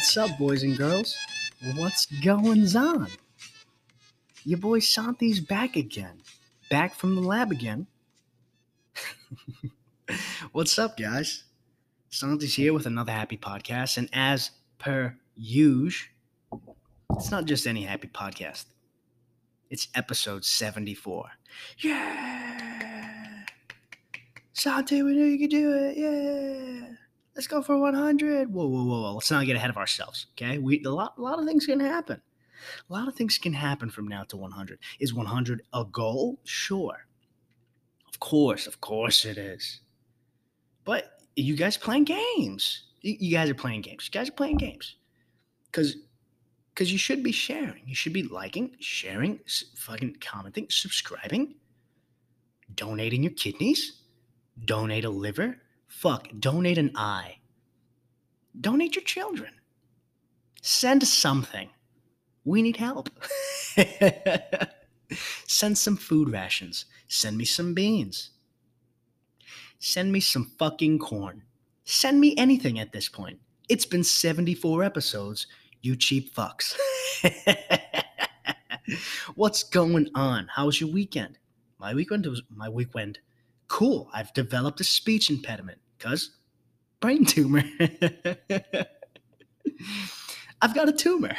What's 0.00 0.16
up, 0.16 0.38
boys 0.38 0.62
and 0.62 0.78
girls? 0.78 1.14
What's 1.76 2.06
going 2.06 2.74
on? 2.74 3.08
Your 4.44 4.58
boy 4.58 4.78
Santi's 4.78 5.40
back 5.40 5.76
again. 5.76 6.22
Back 6.70 6.94
from 6.94 7.16
the 7.16 7.20
lab 7.20 7.52
again. 7.52 7.86
What's 10.52 10.78
up, 10.78 10.96
guys? 10.96 11.44
Santi's 12.08 12.54
here 12.54 12.72
with 12.72 12.86
another 12.86 13.12
happy 13.12 13.36
podcast, 13.36 13.98
and 13.98 14.08
as 14.14 14.52
per 14.78 15.14
usual, 15.36 16.08
it's 17.14 17.30
not 17.30 17.44
just 17.44 17.66
any 17.66 17.82
happy 17.82 18.08
podcast. 18.08 18.64
It's 19.68 19.88
episode 19.94 20.46
74. 20.46 21.26
Yeah! 21.80 23.44
Santi, 24.54 25.02
we 25.02 25.14
knew 25.14 25.26
you 25.26 25.38
could 25.38 25.50
do 25.50 25.74
it. 25.74 25.98
Yeah! 25.98 26.96
Let's 27.40 27.48
go 27.48 27.62
for 27.62 27.78
100. 27.78 28.52
Whoa, 28.52 28.66
whoa, 28.66 28.84
whoa, 28.84 29.00
whoa. 29.00 29.14
Let's 29.14 29.30
not 29.30 29.46
get 29.46 29.56
ahead 29.56 29.70
of 29.70 29.78
ourselves, 29.78 30.26
okay? 30.32 30.58
We 30.58 30.84
a 30.84 30.90
lot, 30.90 31.14
a 31.16 31.22
lot 31.22 31.38
of 31.38 31.46
things 31.46 31.64
can 31.64 31.80
happen. 31.80 32.20
A 32.90 32.92
lot 32.92 33.08
of 33.08 33.14
things 33.14 33.38
can 33.38 33.54
happen 33.54 33.88
from 33.88 34.06
now 34.06 34.24
to 34.24 34.36
100. 34.36 34.78
Is 35.00 35.14
100 35.14 35.62
a 35.72 35.86
goal? 35.86 36.38
Sure. 36.44 37.06
Of 38.10 38.20
course, 38.20 38.66
of 38.66 38.82
course 38.82 39.24
it 39.24 39.38
is. 39.38 39.80
But 40.84 41.22
you 41.34 41.56
guys 41.56 41.78
playing 41.78 42.04
games. 42.04 42.88
You, 43.00 43.32
guys 43.32 43.48
are 43.48 43.54
playing 43.54 43.80
games. 43.80 44.10
You 44.12 44.20
guys 44.20 44.28
are 44.28 44.32
playing 44.32 44.58
games. 44.58 44.96
Because 45.64 45.96
because 46.74 46.92
you 46.92 46.98
should 46.98 47.22
be 47.22 47.32
sharing. 47.32 47.84
You 47.86 47.94
should 47.94 48.12
be 48.12 48.24
liking, 48.24 48.76
sharing, 48.80 49.40
fucking 49.76 50.18
commenting, 50.20 50.66
subscribing, 50.68 51.54
donating 52.74 53.22
your 53.22 53.32
kidneys, 53.32 54.02
donate 54.66 55.06
a 55.06 55.10
liver, 55.10 55.56
fuck, 55.90 56.28
donate 56.38 56.78
an 56.78 56.92
eye, 56.94 57.39
donate 58.58 58.96
your 58.96 59.04
children, 59.04 59.52
send 60.62 61.06
something. 61.06 61.68
We 62.44 62.62
need 62.62 62.76
help. 62.76 63.10
send 65.46 65.76
some 65.76 65.96
food 65.96 66.30
rations. 66.30 66.86
Send 67.08 67.36
me 67.36 67.44
some 67.44 67.74
beans. 67.74 68.30
Send 69.78 70.12
me 70.12 70.20
some 70.20 70.50
fucking 70.58 70.98
corn. 70.98 71.42
Send 71.84 72.20
me 72.20 72.34
anything 72.36 72.78
at 72.78 72.92
this 72.92 73.08
point. 73.08 73.38
It's 73.68 73.86
been 73.86 74.04
74 74.04 74.82
episodes, 74.82 75.46
you 75.80 75.96
cheap 75.96 76.34
fucks. 76.34 76.76
What's 79.34 79.62
going 79.62 80.08
on? 80.14 80.48
How 80.54 80.66
was 80.66 80.80
your 80.80 80.90
weekend? 80.90 81.38
My 81.78 81.94
weekend 81.94 82.26
was 82.26 82.42
my 82.54 82.68
weekend. 82.68 83.18
Cool. 83.68 84.10
I've 84.12 84.34
developed 84.34 84.80
a 84.80 84.84
speech 84.84 85.30
impediment 85.30 85.78
because 85.96 86.30
brain 87.00 87.24
tumor. 87.24 87.62
I've 90.62 90.74
got 90.74 90.88
a 90.88 90.92
tumor. 90.92 91.34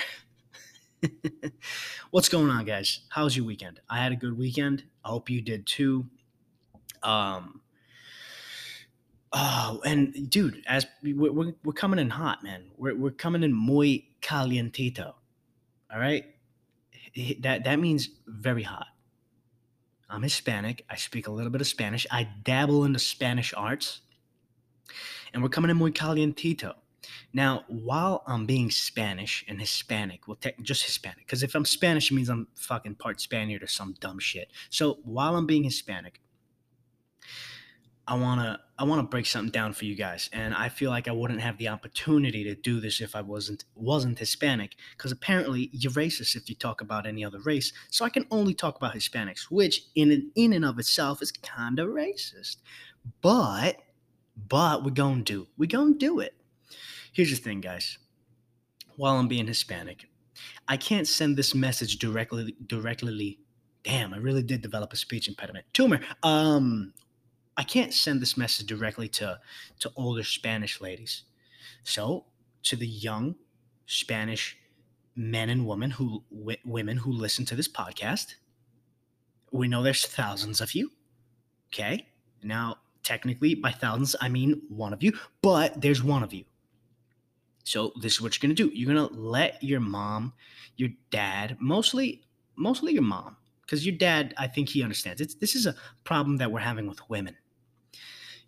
What's 2.11 2.29
going 2.29 2.49
on, 2.49 2.65
guys? 2.65 3.01
How's 3.09 3.35
your 3.35 3.45
weekend? 3.45 3.79
I 3.89 3.99
had 3.99 4.11
a 4.11 4.15
good 4.15 4.37
weekend. 4.37 4.83
I 5.05 5.09
hope 5.09 5.29
you 5.29 5.41
did 5.41 5.65
too. 5.65 6.07
Um, 7.03 7.61
oh, 9.31 9.81
and 9.85 10.29
dude, 10.29 10.63
as 10.67 10.85
we're, 11.03 11.31
we're, 11.31 11.53
we're 11.63 11.73
coming 11.73 11.99
in 11.99 12.09
hot, 12.09 12.43
man. 12.43 12.65
We're, 12.77 12.95
we're 12.95 13.11
coming 13.11 13.43
in 13.43 13.53
muy 13.53 14.07
calientito. 14.21 15.13
All 15.93 15.99
right, 15.99 16.25
that 17.41 17.65
that 17.65 17.79
means 17.79 18.09
very 18.25 18.63
hot. 18.63 18.87
I'm 20.09 20.23
Hispanic. 20.23 20.85
I 20.89 20.95
speak 20.95 21.27
a 21.27 21.31
little 21.31 21.51
bit 21.51 21.61
of 21.61 21.67
Spanish. 21.67 22.07
I 22.11 22.27
dabble 22.43 22.85
in 22.85 22.93
the 22.93 22.99
Spanish 22.99 23.53
arts, 23.55 24.01
and 25.33 25.41
we're 25.41 25.49
coming 25.49 25.71
in 25.71 25.77
muy 25.77 25.91
calientito. 25.91 26.75
Now, 27.33 27.63
while 27.67 28.23
I'm 28.27 28.45
being 28.45 28.69
Spanish 28.69 29.43
and 29.47 29.59
Hispanic, 29.59 30.27
well, 30.27 30.37
te- 30.37 30.53
just 30.61 30.83
Hispanic, 30.85 31.25
because 31.25 31.43
if 31.43 31.55
I'm 31.55 31.65
Spanish, 31.65 32.11
it 32.11 32.15
means 32.15 32.29
I'm 32.29 32.47
fucking 32.55 32.95
part 32.95 33.19
Spaniard 33.21 33.63
or 33.63 33.67
some 33.67 33.95
dumb 33.99 34.19
shit. 34.19 34.51
So 34.69 34.99
while 35.03 35.35
I'm 35.35 35.47
being 35.47 35.63
Hispanic, 35.63 36.21
I 38.07 38.15
wanna 38.15 38.59
I 38.77 38.83
wanna 38.83 39.03
break 39.03 39.25
something 39.27 39.51
down 39.51 39.73
for 39.73 39.85
you 39.85 39.95
guys, 39.95 40.29
and 40.33 40.53
I 40.53 40.69
feel 40.69 40.89
like 40.89 41.07
I 41.07 41.11
wouldn't 41.11 41.39
have 41.41 41.57
the 41.57 41.69
opportunity 41.69 42.43
to 42.43 42.55
do 42.55 42.79
this 42.79 42.99
if 42.99 43.15
I 43.15 43.21
wasn't 43.21 43.63
wasn't 43.75 44.19
Hispanic, 44.19 44.75
because 44.97 45.11
apparently 45.11 45.69
you're 45.71 45.91
racist 45.93 46.35
if 46.35 46.49
you 46.49 46.55
talk 46.55 46.81
about 46.81 47.05
any 47.05 47.23
other 47.23 47.39
race. 47.39 47.71
So 47.89 48.03
I 48.03 48.09
can 48.09 48.25
only 48.31 48.53
talk 48.53 48.75
about 48.75 48.95
Hispanics, 48.95 49.43
which 49.49 49.83
in 49.95 50.31
in 50.35 50.51
and 50.51 50.65
of 50.65 50.77
itself 50.79 51.21
is 51.21 51.31
kind 51.31 51.79
of 51.79 51.89
racist. 51.89 52.57
But 53.21 53.81
but 54.47 54.83
we're 54.83 54.91
gonna 54.91 55.21
do 55.21 55.47
we're 55.57 55.67
gonna 55.67 55.95
do 55.95 56.19
it. 56.19 56.35
Here's 57.13 57.29
the 57.29 57.35
thing, 57.35 57.61
guys. 57.61 57.97
While 58.95 59.17
I'm 59.17 59.27
being 59.27 59.47
Hispanic, 59.47 60.07
I 60.67 60.77
can't 60.77 61.07
send 61.07 61.37
this 61.37 61.55
message 61.55 61.97
directly 61.99 62.55
directly. 62.65 63.39
Damn, 63.83 64.13
I 64.13 64.17
really 64.17 64.43
did 64.43 64.61
develop 64.61 64.93
a 64.93 64.95
speech 64.95 65.27
impediment. 65.27 65.65
Tumor. 65.73 65.99
Um, 66.23 66.93
I 67.57 67.63
can't 67.63 67.93
send 67.93 68.21
this 68.21 68.37
message 68.37 68.67
directly 68.67 69.07
to 69.09 69.39
to 69.79 69.91
older 69.95 70.23
Spanish 70.23 70.81
ladies. 70.81 71.23
So, 71.83 72.25
to 72.63 72.75
the 72.75 72.87
young 72.87 73.35
Spanish 73.87 74.57
men 75.15 75.49
and 75.49 75.67
women 75.67 75.91
who 75.91 76.23
w- 76.31 76.57
women 76.63 76.97
who 76.97 77.11
listen 77.11 77.45
to 77.45 77.55
this 77.55 77.67
podcast, 77.67 78.35
we 79.51 79.67
know 79.67 79.83
there's 79.83 80.05
thousands 80.05 80.61
of 80.61 80.73
you. 80.73 80.91
Okay? 81.73 82.07
Now, 82.43 82.77
technically 83.03 83.55
by 83.55 83.71
thousands 83.71 84.15
I 84.21 84.29
mean 84.29 84.61
one 84.69 84.93
of 84.93 85.03
you, 85.03 85.13
but 85.41 85.79
there's 85.81 86.03
one 86.03 86.23
of 86.23 86.33
you. 86.33 86.45
So 87.63 87.93
this 88.01 88.13
is 88.13 88.21
what 88.21 88.35
you're 88.35 88.47
gonna 88.47 88.55
do. 88.55 88.71
You're 88.73 88.93
gonna 88.93 89.13
let 89.13 89.61
your 89.61 89.79
mom, 89.79 90.33
your 90.77 90.89
dad, 91.09 91.57
mostly, 91.59 92.23
mostly 92.55 92.93
your 92.93 93.03
mom, 93.03 93.37
because 93.61 93.85
your 93.85 93.95
dad, 93.95 94.33
I 94.37 94.47
think 94.47 94.69
he 94.69 94.83
understands. 94.83 95.21
It's 95.21 95.35
this 95.35 95.55
is 95.55 95.65
a 95.67 95.75
problem 96.03 96.37
that 96.37 96.51
we're 96.51 96.59
having 96.59 96.87
with 96.87 97.07
women. 97.09 97.35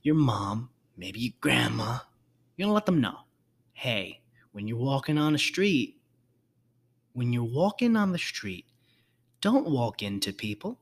Your 0.01 0.15
mom, 0.15 0.69
maybe 0.97 1.19
your 1.19 1.33
grandma, 1.39 1.99
you're 2.55 2.65
gonna 2.65 2.73
let 2.73 2.85
them 2.85 3.01
know, 3.01 3.19
hey, 3.73 4.21
when 4.51 4.67
you're 4.67 4.77
walking 4.77 5.17
on 5.17 5.33
the 5.33 5.39
street, 5.39 5.99
when 7.13 7.31
you're 7.31 7.43
walking 7.43 7.95
on 7.95 8.11
the 8.11 8.17
street, 8.17 8.65
don't 9.41 9.69
walk 9.69 10.01
into 10.01 10.33
people. 10.33 10.79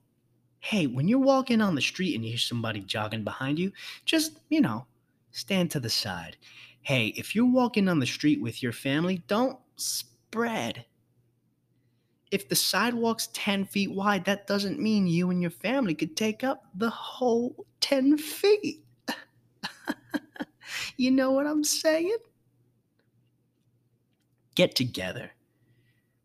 Hey, 0.61 0.87
when 0.87 1.07
you're 1.07 1.19
walking 1.19 1.61
on 1.61 1.75
the 1.75 1.81
street 1.81 2.15
and 2.15 2.23
you 2.23 2.31
hear 2.31 2.39
somebody 2.39 2.79
jogging 2.79 3.23
behind 3.23 3.59
you, 3.59 3.71
just, 4.05 4.39
you 4.49 4.61
know, 4.61 4.85
stand 5.31 5.71
to 5.71 5.79
the 5.79 5.89
side 5.89 6.37
hey, 6.81 7.07
if 7.15 7.35
you're 7.35 7.45
walking 7.45 7.87
on 7.87 7.99
the 7.99 8.05
street 8.05 8.41
with 8.41 8.61
your 8.61 8.71
family, 8.71 9.23
don't 9.27 9.57
spread. 9.75 10.85
If 12.31 12.49
the 12.49 12.55
sidewalk's 12.55 13.27
10 13.33 13.65
feet 13.65 13.91
wide, 13.91 14.25
that 14.25 14.47
doesn't 14.47 14.79
mean 14.79 15.05
you 15.05 15.29
and 15.29 15.41
your 15.41 15.51
family 15.51 15.93
could 15.93 16.15
take 16.15 16.43
up 16.43 16.65
the 16.75 16.89
whole 16.89 17.65
10 17.81 18.17
feet. 18.17 18.83
you 20.97 21.11
know 21.11 21.31
what 21.31 21.45
I'm 21.45 21.63
saying? 21.63 22.17
Get 24.55 24.75
together. 24.75 25.31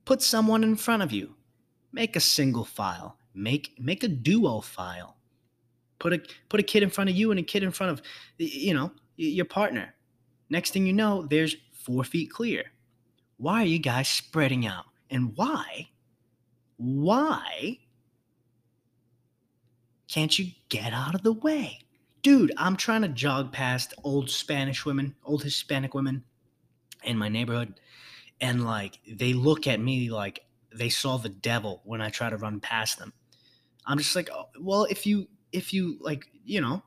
Put 0.05 0.23
someone 0.23 0.63
in 0.63 0.77
front 0.77 1.03
of 1.03 1.13
you. 1.13 1.35
Make 1.93 2.15
a 2.15 2.21
single 2.21 2.65
file. 2.65 3.19
Make 3.37 3.75
make 3.79 4.03
a 4.03 4.09
duo 4.09 4.61
file. 4.61 5.17
Put 5.99 6.13
a 6.13 6.21
put 6.49 6.59
a 6.59 6.65
kid 6.65 6.83
in 6.83 6.91
front 6.91 7.11
of 7.11 7.17
you 7.17 7.31
and 7.31 7.39
a 7.39 7.45
kid 7.45 7.63
in 7.63 7.71
front 7.71 7.93
of 7.93 8.03
you 8.39 8.75
know 8.75 8.91
your 9.17 9.45
partner 9.45 9.95
Next 10.49 10.73
thing 10.73 10.87
you 10.87 10.93
know, 10.93 11.27
there's 11.27 11.57
four 11.73 12.05
feet 12.05 12.31
clear. 12.31 12.73
Why 13.39 13.63
are 13.63 13.67
you 13.67 13.79
guys 13.79 14.09
spreading 14.09 14.67
out? 14.67 14.85
And 15.11 15.37
why, 15.37 15.89
why 16.77 17.79
can't 20.09 20.39
you 20.39 20.53
get 20.69 20.93
out 20.93 21.15
of 21.15 21.23
the 21.23 21.33
way? 21.33 21.81
Dude, 22.23 22.53
I'm 22.57 22.77
trying 22.77 23.03
to 23.03 23.09
jog 23.09 23.53
past 23.53 23.95
old 24.03 24.31
Spanish 24.31 24.85
women, 24.85 25.15
old 25.25 25.43
Hispanic 25.43 25.95
women 25.95 26.25
in 27.05 27.19
my 27.19 27.29
neighborhood, 27.29 27.81
and 28.41 28.65
like 28.65 28.99
they 29.09 29.33
look 29.33 29.67
at 29.67 29.81
me 29.81 30.11
like 30.11 30.41
they 30.75 30.89
saw 30.89 31.19
the 31.19 31.29
devil 31.29 31.83
when 31.85 32.01
I 32.01 32.11
try 32.11 32.31
to 32.31 32.37
run 32.37 32.59
past 32.59 32.99
them. 32.99 33.13
I'm 33.87 33.99
just 33.99 34.17
like, 34.17 34.29
oh, 34.33 34.49
well, 34.61 34.85
if 34.85 35.07
you, 35.07 35.29
if 35.53 35.73
you 35.73 35.99
like, 36.01 36.27
you 36.45 36.61
know, 36.61 36.83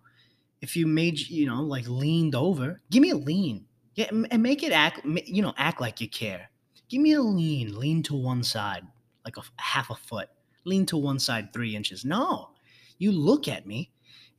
if 0.62 0.76
you 0.76 0.88
made 0.88 1.20
you 1.20 1.46
know 1.46 1.62
like 1.62 1.88
leaned 1.88 2.36
over 2.36 2.82
give 2.92 3.02
me 3.02 3.12
a 3.12 3.16
lean. 3.16 3.66
Yeah 3.96 4.08
and 4.32 4.44
make 4.44 4.64
it 4.64 4.72
act 4.72 5.06
you 5.06 5.42
know 5.42 5.54
act 5.58 5.82
like 5.82 6.02
you 6.02 6.10
care. 6.10 6.50
Give 6.90 7.02
me 7.02 7.14
a 7.14 7.22
lean 7.22 7.78
lean 7.78 8.04
to 8.04 8.16
one 8.16 8.44
side 8.44 8.86
like 9.26 9.38
a 9.38 9.42
half 9.58 9.90
a 9.90 9.96
foot. 9.96 10.30
Lean 10.66 10.86
to 10.88 10.98
one 10.98 11.20
side 11.20 11.54
three 11.54 11.76
inches. 11.76 12.06
No. 12.06 12.50
You 12.98 13.12
look 13.12 13.48
at 13.48 13.66
me 13.66 13.92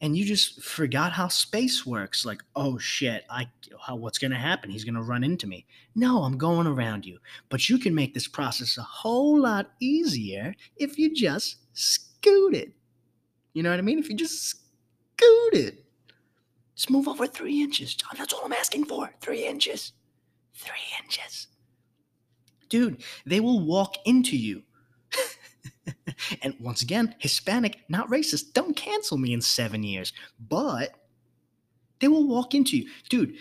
and 0.03 0.17
you 0.17 0.25
just 0.25 0.63
forgot 0.63 1.13
how 1.13 1.29
space 1.29 1.87
works. 1.87 2.25
Like 2.25 2.43
oh 2.55 2.79
shit 2.79 3.25
i 3.31 3.49
how, 3.87 3.97
what's 3.97 4.19
gonna 4.19 4.39
happen? 4.39 4.71
He's 4.71 4.85
gonna 4.85 5.03
run 5.03 5.25
into 5.25 5.47
me. 5.47 5.67
No 5.95 6.23
i'm 6.23 6.39
going 6.39 6.67
around 6.67 7.07
you. 7.07 7.19
But 7.49 7.69
you 7.69 7.79
can 7.79 7.95
make 7.95 8.15
this 8.15 8.29
process 8.29 8.77
a 8.79 8.83
whole 8.83 9.41
lot 9.41 9.71
easier 9.81 10.55
if 10.77 10.99
you 10.99 11.15
just 11.15 11.57
scoot 12.23 12.55
it 12.55 12.73
you 13.53 13.63
know 13.63 13.71
what 13.71 13.79
i 13.79 13.83
mean 13.83 13.99
if 13.99 14.09
you 14.09 14.17
just 14.17 14.49
scoot 14.49 15.55
it 15.55 15.85
just 16.81 16.89
move 16.89 17.09
over 17.09 17.27
three 17.27 17.61
inches, 17.61 17.95
John. 17.95 18.13
That's 18.17 18.33
all 18.33 18.47
I'm 18.47 18.55
asking 18.55 18.87
for. 18.87 19.13
Three 19.21 19.47
inches. 19.47 19.93
Three 20.55 20.73
inches. 21.05 21.49
Dude, 22.71 23.03
they 23.27 23.39
will 23.39 23.61
walk 23.61 23.97
into 24.07 24.35
you. 24.35 24.63
and 26.43 26.55
once 26.59 26.81
again, 26.81 27.15
Hispanic, 27.19 27.81
not 27.91 28.09
racist. 28.09 28.55
Don't 28.55 28.75
cancel 28.75 29.19
me 29.19 29.35
in 29.35 29.43
seven 29.43 29.83
years. 29.83 30.15
But 30.49 30.95
they 31.99 32.09
will 32.09 32.27
walk 32.27 32.55
into 32.55 32.79
you. 32.79 32.89
Dude, 33.11 33.35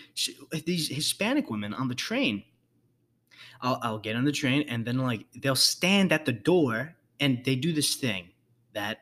these 0.66 0.88
Hispanic 0.88 1.48
women 1.48 1.72
on 1.72 1.88
the 1.88 1.94
train, 1.94 2.44
I'll, 3.62 3.78
I'll 3.80 3.98
get 4.00 4.16
on 4.16 4.26
the 4.26 4.32
train 4.32 4.66
and 4.68 4.84
then, 4.84 4.98
like, 4.98 5.24
they'll 5.34 5.56
stand 5.56 6.12
at 6.12 6.26
the 6.26 6.32
door 6.32 6.94
and 7.20 7.42
they 7.46 7.56
do 7.56 7.72
this 7.72 7.94
thing 7.94 8.28
that, 8.72 8.98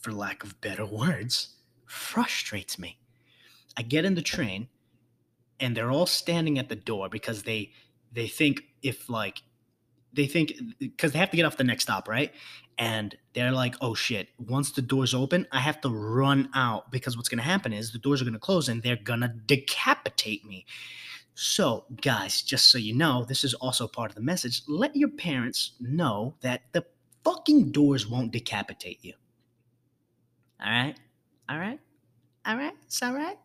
for 0.00 0.12
lack 0.12 0.44
of 0.44 0.60
better 0.60 0.84
words, 0.84 1.56
frustrates 1.86 2.78
me. 2.78 2.98
I 3.76 3.82
get 3.82 4.04
in 4.04 4.14
the 4.14 4.22
train 4.22 4.68
and 5.60 5.76
they're 5.76 5.90
all 5.90 6.06
standing 6.06 6.58
at 6.58 6.68
the 6.68 6.76
door 6.76 7.08
because 7.08 7.42
they 7.42 7.72
they 8.12 8.28
think 8.28 8.62
if 8.82 9.08
like 9.08 9.42
they 10.12 10.26
think 10.26 10.52
because 10.78 11.12
they 11.12 11.18
have 11.18 11.30
to 11.30 11.36
get 11.36 11.44
off 11.44 11.56
the 11.56 11.64
next 11.64 11.84
stop, 11.84 12.08
right? 12.08 12.32
And 12.78 13.16
they're 13.34 13.52
like, 13.52 13.76
oh 13.80 13.94
shit, 13.94 14.28
once 14.38 14.72
the 14.72 14.82
doors 14.82 15.14
open, 15.14 15.46
I 15.52 15.60
have 15.60 15.80
to 15.82 15.88
run 15.88 16.48
out 16.54 16.90
because 16.90 17.16
what's 17.16 17.28
gonna 17.28 17.42
happen 17.42 17.72
is 17.72 17.92
the 17.92 17.98
doors 17.98 18.22
are 18.22 18.24
gonna 18.24 18.38
close 18.38 18.68
and 18.68 18.82
they're 18.82 18.96
gonna 18.96 19.34
decapitate 19.46 20.44
me. 20.44 20.66
So, 21.36 21.86
guys, 22.00 22.42
just 22.42 22.70
so 22.70 22.78
you 22.78 22.94
know, 22.94 23.24
this 23.24 23.42
is 23.42 23.54
also 23.54 23.88
part 23.88 24.10
of 24.10 24.14
the 24.14 24.22
message. 24.22 24.62
Let 24.68 24.94
your 24.94 25.08
parents 25.08 25.72
know 25.80 26.36
that 26.42 26.62
the 26.72 26.84
fucking 27.24 27.72
doors 27.72 28.06
won't 28.06 28.32
decapitate 28.32 28.98
you. 29.02 29.14
All 30.64 30.70
right? 30.70 30.94
All 31.48 31.58
right? 31.58 31.80
All 32.46 32.56
right? 32.56 32.74
It's 32.86 33.02
all 33.02 33.14
right? 33.14 33.38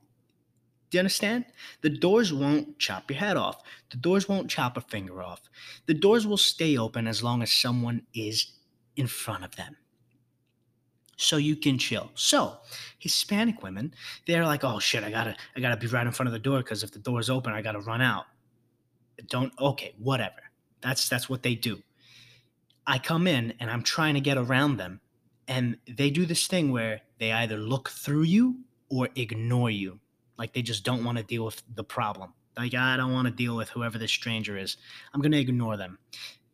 Do 0.90 0.98
you 0.98 1.00
understand? 1.00 1.46
The 1.82 1.90
doors 1.90 2.34
won't 2.34 2.80
chop 2.80 3.12
your 3.12 3.20
head 3.20 3.38
off. 3.38 3.62
The 3.92 3.98
doors 3.98 4.28
won't 4.28 4.50
chop 4.50 4.76
a 4.76 4.82
finger 4.82 5.22
off. 5.22 5.42
The 5.86 5.94
doors 5.94 6.26
will 6.26 6.38
stay 6.38 6.78
open 6.78 7.08
as 7.08 7.22
long 7.24 7.44
as 7.44 7.52
someone 7.52 8.04
is 8.14 8.54
in 8.96 9.08
front 9.08 9.44
of 9.44 9.56
them. 9.56 9.78
So 11.16 11.38
you 11.38 11.56
can 11.56 11.78
chill. 11.78 12.12
So 12.16 12.58
Hispanic 12.98 13.62
women, 13.62 13.94
they're 14.26 14.46
like, 14.46 14.64
oh 14.64 14.80
shit, 14.80 15.04
I 15.04 15.12
gotta, 15.12 15.36
I 15.56 15.60
gotta 15.60 15.78
be 15.78 15.88
right 15.88 16.06
in 16.06 16.14
front 16.14 16.28
of 16.28 16.34
the 16.34 16.40
door 16.40 16.60
because 16.60 16.82
if 16.82 16.92
the 16.92 17.00
door's 17.00 17.30
open, 17.30 17.54
I 17.54 17.62
gotta 17.62 17.82
run 17.82 18.02
out. 18.02 18.26
Don't 19.28 19.52
okay, 19.60 19.94
whatever. 20.00 20.42
That's 20.82 21.10
that's 21.10 21.30
what 21.30 21.44
they 21.44 21.56
do. 21.56 21.84
I 22.90 23.00
come 23.00 23.26
in 23.28 23.54
and 23.60 23.72
I'm 23.72 23.84
trying 23.84 24.16
to 24.16 24.22
get 24.22 24.38
around 24.38 24.78
them, 24.78 25.00
and 25.48 25.78
they 25.88 26.10
do 26.10 26.26
this 26.26 26.48
thing 26.48 26.72
where 26.72 27.02
they 27.20 27.32
either 27.32 27.58
look 27.58 27.90
through 27.90 28.24
you 28.24 28.60
or 28.90 29.08
ignore 29.16 29.70
you 29.70 30.00
like 30.40 30.54
they 30.54 30.62
just 30.62 30.86
don't 30.86 31.04
want 31.04 31.18
to 31.18 31.24
deal 31.24 31.46
with 31.46 31.62
the 31.76 31.84
problem. 31.84 32.34
Like, 32.58 32.74
I 32.74 32.98
don't 32.98 33.14
want 33.14 33.28
to 33.28 33.34
deal 33.34 33.56
with 33.56 33.70
whoever 33.70 33.98
this 33.98 34.12
stranger 34.12 34.58
is. 34.58 34.78
I'm 35.14 35.22
going 35.22 35.34
to 35.34 35.40
ignore 35.40 35.78
them. 35.78 36.00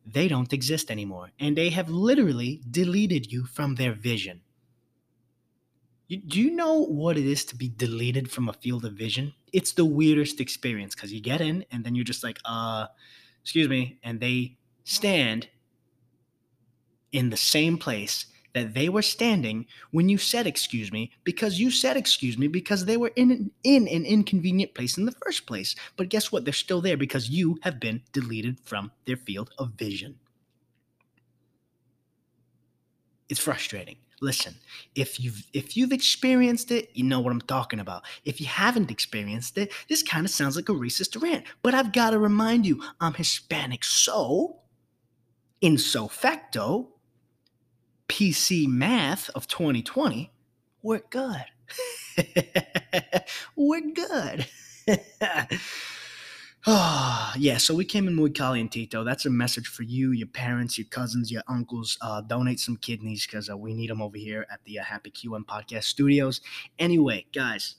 They 0.05 0.27
don't 0.27 0.51
exist 0.51 0.91
anymore. 0.91 1.31
And 1.39 1.55
they 1.55 1.69
have 1.69 1.89
literally 1.89 2.61
deleted 2.69 3.31
you 3.31 3.45
from 3.45 3.75
their 3.75 3.93
vision. 3.93 4.41
You, 6.07 6.17
do 6.17 6.41
you 6.41 6.51
know 6.51 6.85
what 6.85 7.17
it 7.17 7.25
is 7.25 7.45
to 7.45 7.55
be 7.55 7.69
deleted 7.69 8.29
from 8.29 8.49
a 8.49 8.53
field 8.53 8.85
of 8.85 8.93
vision? 8.93 9.33
It's 9.53 9.71
the 9.71 9.85
weirdest 9.85 10.41
experience 10.41 10.93
because 10.93 11.13
you 11.13 11.21
get 11.21 11.41
in 11.41 11.65
and 11.71 11.83
then 11.83 11.95
you're 11.95 12.03
just 12.03 12.23
like, 12.23 12.39
uh, 12.43 12.87
excuse 13.41 13.69
me. 13.69 13.99
And 14.03 14.19
they 14.19 14.57
stand 14.83 15.47
in 17.15 17.29
the 17.29 17.37
same 17.37 17.77
place 17.77 18.25
that 18.53 18.73
they 18.73 18.89
were 18.89 19.01
standing 19.01 19.65
when 19.91 20.09
you 20.09 20.17
said 20.17 20.45
excuse 20.45 20.91
me 20.91 21.11
because 21.23 21.59
you 21.59 21.71
said 21.71 21.95
excuse 21.95 22.37
me 22.37 22.47
because 22.47 22.85
they 22.85 22.97
were 22.97 23.11
in 23.15 23.31
an, 23.31 23.51
in 23.63 23.87
an 23.87 24.05
inconvenient 24.05 24.73
place 24.73 24.97
in 24.97 25.05
the 25.05 25.15
first 25.23 25.45
place. 25.45 25.75
But 25.95 26.09
guess 26.09 26.31
what? 26.31 26.43
They're 26.43 26.53
still 26.53 26.81
there 26.81 26.97
because 26.97 27.29
you 27.29 27.57
have 27.63 27.79
been 27.79 28.01
deleted 28.11 28.59
from 28.59 28.91
their 29.05 29.15
field 29.15 29.51
of 29.57 29.71
vision. 29.71 30.15
It's 33.29 33.39
frustrating. 33.39 33.97
Listen, 34.21 34.55
if 34.93 35.19
you've 35.19 35.45
if 35.53 35.77
you've 35.77 35.93
experienced 35.93 36.71
it, 36.71 36.89
you 36.93 37.03
know 37.03 37.21
what 37.21 37.31
I'm 37.31 37.41
talking 37.41 37.79
about. 37.79 38.03
If 38.25 38.41
you 38.41 38.47
haven't 38.47 38.91
experienced 38.91 39.57
it, 39.57 39.71
this 39.87 40.03
kind 40.03 40.25
of 40.25 40.31
sounds 40.31 40.57
like 40.57 40.69
a 40.69 40.73
racist 40.73 41.21
rant. 41.21 41.45
But 41.61 41.73
I've 41.73 41.93
got 41.93 42.11
to 42.11 42.19
remind 42.19 42.65
you, 42.65 42.81
I'm 42.99 43.13
Hispanic, 43.13 43.83
so 43.85 44.59
in 45.61 45.77
so 45.77 46.07
facto, 46.07 46.94
PC 48.15 48.65
math 48.65 49.29
of 49.35 49.45
2020, 49.45 50.31
we're 50.81 51.01
good. 51.09 51.43
we're 53.57 53.91
good. 53.91 54.47
oh, 56.65 57.33
yeah, 57.37 57.57
so 57.57 57.75
we 57.75 57.83
came 57.83 58.07
in 58.07 58.15
muy 58.15 58.29
calientito. 58.29 59.03
That's 59.03 59.25
a 59.25 59.29
message 59.29 59.67
for 59.67 59.83
you, 59.83 60.13
your 60.13 60.29
parents, 60.29 60.77
your 60.77 60.87
cousins, 60.87 61.29
your 61.29 61.41
uncles. 61.49 61.97
Uh, 61.99 62.21
donate 62.21 62.61
some 62.61 62.77
kidneys 62.77 63.27
because 63.27 63.49
uh, 63.49 63.57
we 63.57 63.73
need 63.73 63.89
them 63.89 64.01
over 64.01 64.15
here 64.15 64.47
at 64.49 64.63
the 64.63 64.79
uh, 64.79 64.83
Happy 64.85 65.11
QM 65.11 65.43
Podcast 65.43 65.83
Studios. 65.83 66.39
Anyway, 66.79 67.25
guys, 67.33 67.75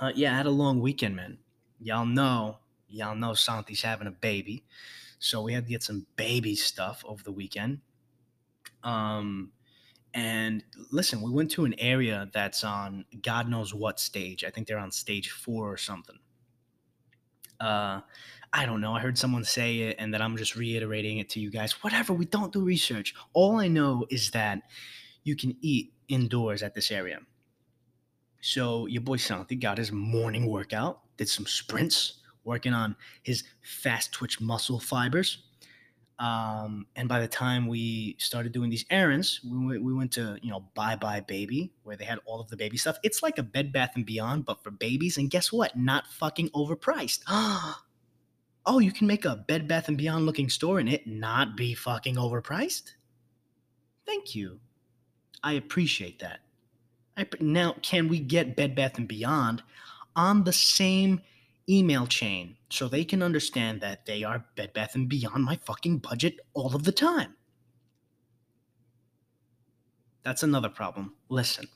uh, 0.00 0.12
yeah, 0.14 0.32
I 0.32 0.38
had 0.38 0.46
a 0.46 0.50
long 0.50 0.80
weekend, 0.80 1.14
man. 1.14 1.36
Y'all 1.78 2.06
know, 2.06 2.56
y'all 2.88 3.14
know 3.14 3.34
Santi's 3.34 3.82
having 3.82 4.06
a 4.06 4.12
baby. 4.12 4.64
So 5.18 5.42
we 5.42 5.52
had 5.52 5.66
to 5.66 5.70
get 5.70 5.82
some 5.82 6.06
baby 6.16 6.54
stuff 6.54 7.04
over 7.06 7.22
the 7.22 7.32
weekend. 7.32 7.80
Um, 8.84 9.52
and 10.14 10.62
listen, 10.90 11.22
we 11.22 11.30
went 11.30 11.50
to 11.52 11.64
an 11.64 11.74
area 11.78 12.28
that's 12.32 12.64
on 12.64 13.04
God 13.22 13.48
knows 13.48 13.74
what 13.74 13.98
stage. 13.98 14.44
I 14.44 14.50
think 14.50 14.66
they're 14.66 14.78
on 14.78 14.90
stage 14.90 15.30
four 15.30 15.70
or 15.72 15.76
something. 15.76 16.18
Uh, 17.60 18.00
I 18.52 18.66
don't 18.66 18.80
know. 18.80 18.94
I 18.94 19.00
heard 19.00 19.16
someone 19.16 19.44
say 19.44 19.78
it, 19.78 19.96
and 19.98 20.12
then 20.12 20.20
I'm 20.20 20.36
just 20.36 20.56
reiterating 20.56 21.18
it 21.18 21.30
to 21.30 21.40
you 21.40 21.50
guys. 21.50 21.72
Whatever. 21.82 22.12
We 22.12 22.26
don't 22.26 22.52
do 22.52 22.60
research. 22.60 23.14
All 23.32 23.58
I 23.58 23.68
know 23.68 24.04
is 24.10 24.30
that 24.32 24.62
you 25.24 25.36
can 25.36 25.56
eat 25.60 25.94
indoors 26.08 26.62
at 26.62 26.74
this 26.74 26.90
area. 26.90 27.20
So 28.42 28.86
your 28.86 29.02
boy 29.02 29.16
Santi 29.16 29.54
got 29.54 29.78
his 29.78 29.92
morning 29.92 30.46
workout, 30.46 31.00
did 31.16 31.28
some 31.28 31.46
sprints, 31.46 32.14
working 32.44 32.74
on 32.74 32.96
his 33.22 33.44
fast 33.62 34.12
twitch 34.12 34.40
muscle 34.40 34.80
fibers. 34.80 35.44
Um, 36.18 36.86
and 36.94 37.08
by 37.08 37.20
the 37.20 37.28
time 37.28 37.66
we 37.66 38.16
started 38.18 38.52
doing 38.52 38.70
these 38.70 38.84
errands, 38.90 39.40
we, 39.44 39.78
we 39.78 39.92
went 39.92 40.12
to, 40.12 40.38
you 40.42 40.50
know, 40.50 40.64
buybuy 40.76 41.26
BABY, 41.26 41.72
where 41.82 41.96
they 41.96 42.04
had 42.04 42.20
all 42.24 42.40
of 42.40 42.48
the 42.48 42.56
baby 42.56 42.76
stuff. 42.76 42.98
It's 43.02 43.22
like 43.22 43.38
a 43.38 43.42
Bed 43.42 43.72
Bath 43.72 43.92
and 43.96 44.06
Beyond, 44.06 44.44
but 44.44 44.62
for 44.62 44.70
babies. 44.70 45.16
And 45.16 45.30
guess 45.30 45.52
what? 45.52 45.76
Not 45.76 46.06
fucking 46.06 46.50
overpriced. 46.50 47.22
oh, 47.28 48.78
you 48.78 48.92
can 48.92 49.06
make 49.06 49.24
a 49.24 49.36
Bed 49.36 49.66
Bath 49.66 49.88
and 49.88 49.98
Beyond 49.98 50.26
looking 50.26 50.48
store 50.48 50.78
and 50.78 50.88
it 50.88 51.06
not 51.06 51.56
be 51.56 51.74
fucking 51.74 52.16
overpriced? 52.16 52.92
Thank 54.06 54.34
you. 54.34 54.60
I 55.42 55.54
appreciate 55.54 56.20
that. 56.20 56.40
I, 57.16 57.26
now, 57.40 57.74
can 57.82 58.08
we 58.08 58.20
get 58.20 58.56
Bed 58.56 58.74
Bath 58.74 58.96
and 58.96 59.08
Beyond 59.08 59.62
on 60.14 60.44
the 60.44 60.52
same 60.52 61.20
email 61.68 62.06
chain 62.06 62.56
so 62.70 62.88
they 62.88 63.04
can 63.04 63.22
understand 63.22 63.80
that 63.80 64.06
they 64.06 64.24
are 64.24 64.44
Bed 64.56 64.72
Bath 64.72 64.94
and 64.94 65.08
Beyond 65.08 65.44
my 65.44 65.56
fucking 65.56 65.98
budget 65.98 66.40
all 66.54 66.74
of 66.74 66.84
the 66.84 66.92
time. 66.92 67.36
That's 70.22 70.42
another 70.42 70.68
problem. 70.68 71.14
Listen. 71.28 71.66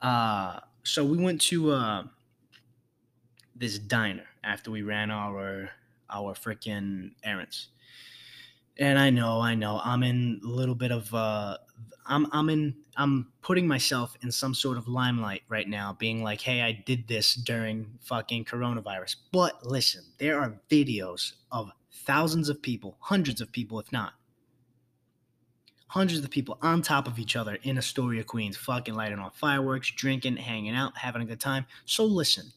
Uh, 0.00 0.60
so 0.82 1.04
we 1.04 1.18
went 1.18 1.40
to 1.42 1.72
uh, 1.72 2.04
this 3.54 3.78
diner 3.78 4.24
after 4.42 4.70
we 4.70 4.82
ran 4.82 5.10
our 5.10 5.70
our 6.08 6.34
freaking 6.34 7.12
errands. 7.22 7.68
And 8.80 8.98
I 8.98 9.10
know, 9.10 9.42
I 9.42 9.54
know, 9.54 9.78
I'm 9.84 10.02
in 10.02 10.40
a 10.42 10.48
little 10.48 10.74
bit 10.74 10.90
of 10.90 11.12
uh, 11.14 11.58
I'm 12.06 12.26
I'm 12.32 12.48
in 12.48 12.74
I'm 12.96 13.28
putting 13.42 13.68
myself 13.68 14.16
in 14.22 14.32
some 14.32 14.54
sort 14.54 14.78
of 14.78 14.88
limelight 14.88 15.42
right 15.50 15.68
now, 15.68 15.96
being 15.98 16.22
like, 16.24 16.40
hey, 16.40 16.62
I 16.62 16.72
did 16.72 17.06
this 17.06 17.34
during 17.34 17.98
fucking 18.00 18.46
coronavirus. 18.46 19.16
But 19.32 19.66
listen, 19.66 20.02
there 20.18 20.40
are 20.40 20.58
videos 20.70 21.34
of 21.52 21.70
thousands 21.92 22.48
of 22.48 22.62
people, 22.62 22.96
hundreds 23.00 23.42
of 23.42 23.52
people, 23.52 23.78
if 23.78 23.92
not. 23.92 24.14
Hundreds 25.88 26.24
of 26.24 26.30
people 26.30 26.56
on 26.62 26.80
top 26.80 27.06
of 27.06 27.18
each 27.18 27.36
other 27.36 27.58
in 27.62 27.76
Astoria, 27.76 28.24
Queens, 28.24 28.56
fucking 28.56 28.94
lighting 28.94 29.18
off 29.18 29.36
fireworks, 29.36 29.90
drinking, 29.90 30.36
hanging 30.36 30.74
out, 30.74 30.96
having 30.96 31.20
a 31.20 31.26
good 31.26 31.40
time. 31.40 31.66
So 31.84 32.04
listen, 32.04 32.52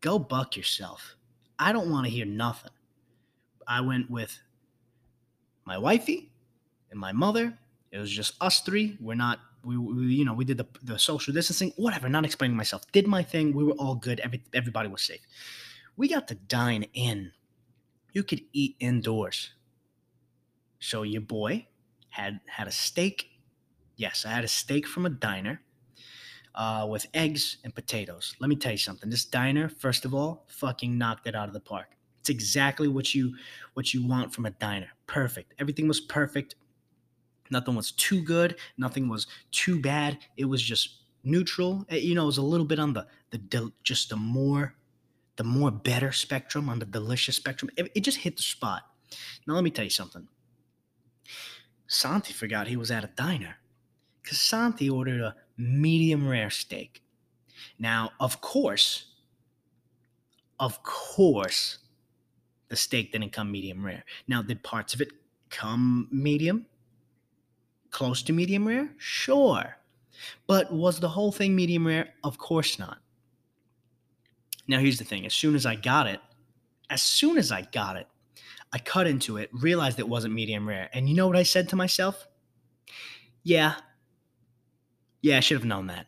go 0.00 0.18
buck 0.18 0.56
yourself. 0.56 1.14
I 1.56 1.72
don't 1.72 1.90
want 1.90 2.06
to 2.06 2.10
hear 2.10 2.26
nothing. 2.26 2.72
I 3.70 3.80
went 3.80 4.10
with 4.10 4.38
my 5.64 5.78
wifey 5.78 6.30
and 6.90 7.00
my 7.00 7.12
mother 7.12 7.56
it 7.90 7.98
was 7.98 8.10
just 8.10 8.34
us 8.40 8.60
three. 8.60 8.96
We're 9.00 9.14
not, 9.14 9.40
we, 9.64 9.76
we 9.76 10.14
you 10.14 10.24
know, 10.24 10.32
we 10.32 10.44
did 10.44 10.58
the, 10.58 10.66
the 10.82 10.98
social 10.98 11.34
distancing, 11.34 11.72
whatever, 11.76 12.08
not 12.08 12.24
explaining 12.24 12.56
myself. 12.56 12.82
Did 12.92 13.06
my 13.06 13.22
thing. 13.22 13.52
We 13.52 13.64
were 13.64 13.72
all 13.72 13.96
good. 13.96 14.20
Every, 14.20 14.42
everybody 14.54 14.88
was 14.88 15.02
safe. 15.02 15.20
We 15.96 16.08
got 16.08 16.28
to 16.28 16.34
dine 16.34 16.86
in. 16.94 17.32
You 18.12 18.22
could 18.22 18.42
eat 18.52 18.76
indoors. 18.78 19.50
So 20.78 21.02
your 21.02 21.20
boy 21.20 21.66
had 22.10 22.40
had 22.46 22.68
a 22.68 22.72
steak. 22.72 23.26
Yes, 23.96 24.24
I 24.24 24.30
had 24.30 24.44
a 24.44 24.48
steak 24.48 24.86
from 24.86 25.04
a 25.04 25.10
diner 25.10 25.60
uh, 26.54 26.86
with 26.88 27.06
eggs 27.12 27.58
and 27.64 27.74
potatoes. 27.74 28.34
Let 28.40 28.48
me 28.48 28.56
tell 28.56 28.72
you 28.72 28.78
something. 28.78 29.10
This 29.10 29.24
diner, 29.24 29.68
first 29.68 30.04
of 30.04 30.14
all, 30.14 30.46
fucking 30.48 30.96
knocked 30.96 31.26
it 31.26 31.34
out 31.34 31.48
of 31.48 31.54
the 31.54 31.60
park. 31.60 31.96
Exactly 32.30 32.88
what 32.88 33.14
you 33.14 33.36
what 33.74 33.92
you 33.94 34.06
want 34.06 34.34
from 34.34 34.46
a 34.46 34.50
diner. 34.50 34.88
Perfect. 35.06 35.54
Everything 35.58 35.88
was 35.88 36.00
perfect. 36.00 36.54
Nothing 37.50 37.74
was 37.74 37.92
too 37.92 38.22
good. 38.22 38.58
Nothing 38.78 39.08
was 39.08 39.26
too 39.50 39.80
bad. 39.80 40.18
It 40.36 40.46
was 40.46 40.62
just 40.62 41.02
neutral. 41.24 41.84
Eh, 41.90 41.96
you 41.96 42.14
know, 42.14 42.22
it 42.22 42.26
was 42.26 42.38
a 42.38 42.42
little 42.42 42.66
bit 42.66 42.78
on 42.78 42.92
the 42.94 43.06
the 43.30 43.38
del- 43.38 43.72
just 43.82 44.10
the 44.10 44.16
more 44.16 44.76
the 45.36 45.44
more 45.44 45.70
better 45.70 46.12
spectrum 46.12 46.68
on 46.68 46.78
the 46.78 46.86
delicious 46.86 47.36
spectrum. 47.36 47.70
It, 47.76 47.90
it 47.94 48.00
just 48.02 48.18
hit 48.18 48.36
the 48.36 48.42
spot. 48.42 48.82
Now 49.46 49.54
let 49.54 49.64
me 49.64 49.70
tell 49.70 49.84
you 49.84 49.90
something. 49.90 50.28
Santi 51.88 52.32
forgot 52.32 52.68
he 52.68 52.76
was 52.76 52.90
at 52.90 53.04
a 53.04 53.08
diner 53.08 53.56
because 54.22 54.40
Santi 54.40 54.88
ordered 54.90 55.20
a 55.20 55.36
medium 55.58 56.28
rare 56.28 56.50
steak. 56.50 57.02
Now, 57.78 58.12
of 58.20 58.40
course, 58.40 59.06
of 60.60 60.82
course, 60.82 61.78
the 62.70 62.76
steak 62.76 63.12
didn't 63.12 63.32
come 63.32 63.52
medium 63.52 63.84
rare. 63.84 64.04
Now, 64.26 64.40
did 64.40 64.62
parts 64.62 64.94
of 64.94 65.02
it 65.02 65.08
come 65.50 66.08
medium? 66.10 66.66
Close 67.90 68.22
to 68.22 68.32
medium 68.32 68.66
rare? 68.66 68.90
Sure. 68.96 69.76
But 70.46 70.72
was 70.72 71.00
the 71.00 71.08
whole 71.08 71.32
thing 71.32 71.54
medium 71.54 71.86
rare? 71.86 72.10
Of 72.24 72.38
course 72.38 72.78
not. 72.78 72.98
Now, 74.68 74.78
here's 74.78 74.98
the 74.98 75.04
thing 75.04 75.26
as 75.26 75.34
soon 75.34 75.56
as 75.56 75.66
I 75.66 75.74
got 75.74 76.06
it, 76.06 76.20
as 76.88 77.02
soon 77.02 77.36
as 77.36 77.50
I 77.50 77.62
got 77.72 77.96
it, 77.96 78.06
I 78.72 78.78
cut 78.78 79.08
into 79.08 79.36
it, 79.36 79.50
realized 79.52 79.98
it 79.98 80.08
wasn't 80.08 80.34
medium 80.34 80.68
rare. 80.68 80.88
And 80.92 81.08
you 81.08 81.16
know 81.16 81.26
what 81.26 81.36
I 81.36 81.42
said 81.42 81.68
to 81.70 81.76
myself? 81.76 82.28
Yeah. 83.42 83.74
Yeah, 85.22 85.38
I 85.38 85.40
should 85.40 85.56
have 85.56 85.64
known 85.64 85.88
that. 85.88 86.06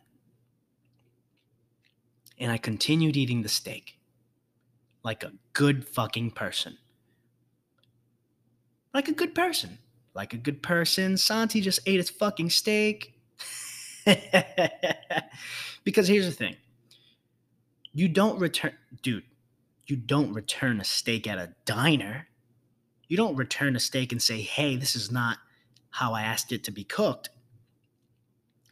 And 2.37 2.51
I 2.51 2.57
continued 2.57 3.17
eating 3.17 3.41
the 3.41 3.49
steak 3.49 3.97
like 5.03 5.23
a 5.23 5.33
good 5.53 5.87
fucking 5.87 6.31
person. 6.31 6.77
Like 8.93 9.07
a 9.07 9.13
good 9.13 9.35
person. 9.35 9.79
Like 10.13 10.33
a 10.33 10.37
good 10.37 10.61
person. 10.61 11.17
Santi 11.17 11.61
just 11.61 11.79
ate 11.85 11.97
his 11.97 12.09
fucking 12.09 12.49
steak. 12.49 13.13
because 15.83 16.07
here's 16.07 16.25
the 16.25 16.31
thing 16.31 16.55
you 17.93 18.07
don't 18.07 18.39
return, 18.39 18.73
dude, 19.01 19.23
you 19.87 19.95
don't 19.95 20.33
return 20.33 20.79
a 20.79 20.83
steak 20.83 21.27
at 21.27 21.37
a 21.37 21.53
diner. 21.65 22.27
You 23.07 23.17
don't 23.17 23.35
return 23.35 23.75
a 23.75 23.79
steak 23.79 24.11
and 24.11 24.21
say, 24.21 24.41
hey, 24.41 24.75
this 24.75 24.95
is 24.95 25.11
not 25.11 25.37
how 25.91 26.13
I 26.13 26.23
asked 26.23 26.51
it 26.51 26.63
to 26.63 26.71
be 26.71 26.83
cooked. 26.83 27.29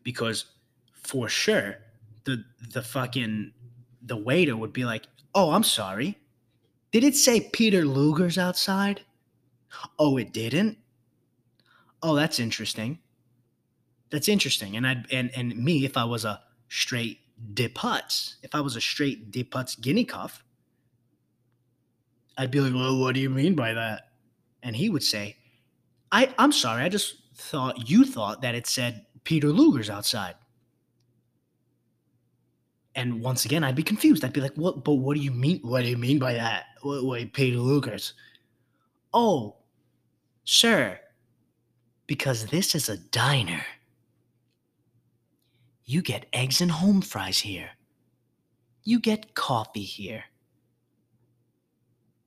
Because 0.03 0.45
for 0.93 1.29
sure, 1.29 1.77
the 2.23 2.43
the 2.73 2.81
fucking 2.81 3.51
the 4.01 4.17
waiter 4.17 4.55
would 4.55 4.73
be 4.73 4.85
like, 4.85 5.05
"Oh, 5.33 5.51
I'm 5.51 5.63
sorry. 5.63 6.17
Did 6.91 7.03
it 7.03 7.15
say 7.15 7.39
Peter 7.39 7.85
Luger's 7.85 8.37
outside? 8.37 9.01
Oh, 9.97 10.17
it 10.17 10.33
didn't. 10.33 10.77
Oh, 12.03 12.15
that's 12.15 12.39
interesting. 12.39 12.99
That's 14.09 14.27
interesting. 14.27 14.75
And 14.75 14.85
I 14.85 15.03
and 15.11 15.31
and 15.35 15.55
me, 15.55 15.85
if 15.85 15.95
I 15.95 16.03
was 16.03 16.25
a 16.25 16.41
straight 16.67 17.19
Diputz, 17.53 18.35
if 18.43 18.53
I 18.53 18.61
was 18.61 18.75
a 18.75 18.81
straight 18.81 19.31
Diputz 19.31 19.79
guinea 19.79 20.05
cuff, 20.05 20.43
I'd 22.37 22.51
be 22.51 22.59
like, 22.59 22.73
"Well, 22.73 22.99
what 22.99 23.15
do 23.15 23.21
you 23.21 23.29
mean 23.29 23.55
by 23.55 23.73
that?" 23.73 24.09
And 24.61 24.75
he 24.75 24.89
would 24.89 25.03
say, 25.03 25.37
"I 26.11 26.33
I'm 26.37 26.51
sorry. 26.51 26.83
I 26.83 26.89
just 26.89 27.15
thought 27.35 27.89
you 27.89 28.03
thought 28.03 28.41
that 28.41 28.55
it 28.55 28.67
said 28.67 29.05
Peter 29.23 29.47
Luger's 29.49 29.89
outside." 29.89 30.35
And 32.95 33.21
once 33.21 33.45
again, 33.45 33.63
I'd 33.63 33.75
be 33.75 33.83
confused. 33.83 34.23
I'd 34.25 34.33
be 34.33 34.41
like, 34.41 34.55
"What? 34.55 34.83
But 34.83 34.95
what 34.95 35.15
do 35.17 35.21
you 35.23 35.31
mean? 35.31 35.59
What 35.61 35.83
do 35.83 35.89
you 35.89 35.97
mean 35.97 36.19
by 36.19 36.33
that? 36.33 36.65
Wait, 36.83 37.03
wait 37.05 37.33
Peter 37.33 37.57
Luger's? 37.57 38.13
Oh, 39.13 39.57
sure. 40.45 40.99
because 42.07 42.47
this 42.47 42.75
is 42.75 42.89
a 42.89 42.97
diner. 42.97 43.65
You 45.85 46.01
get 46.01 46.25
eggs 46.33 46.59
and 46.61 46.71
home 46.71 47.01
fries 47.03 47.39
here. 47.39 47.71
You 48.83 48.99
get 48.99 49.35
coffee 49.35 49.83
here. 49.83 50.25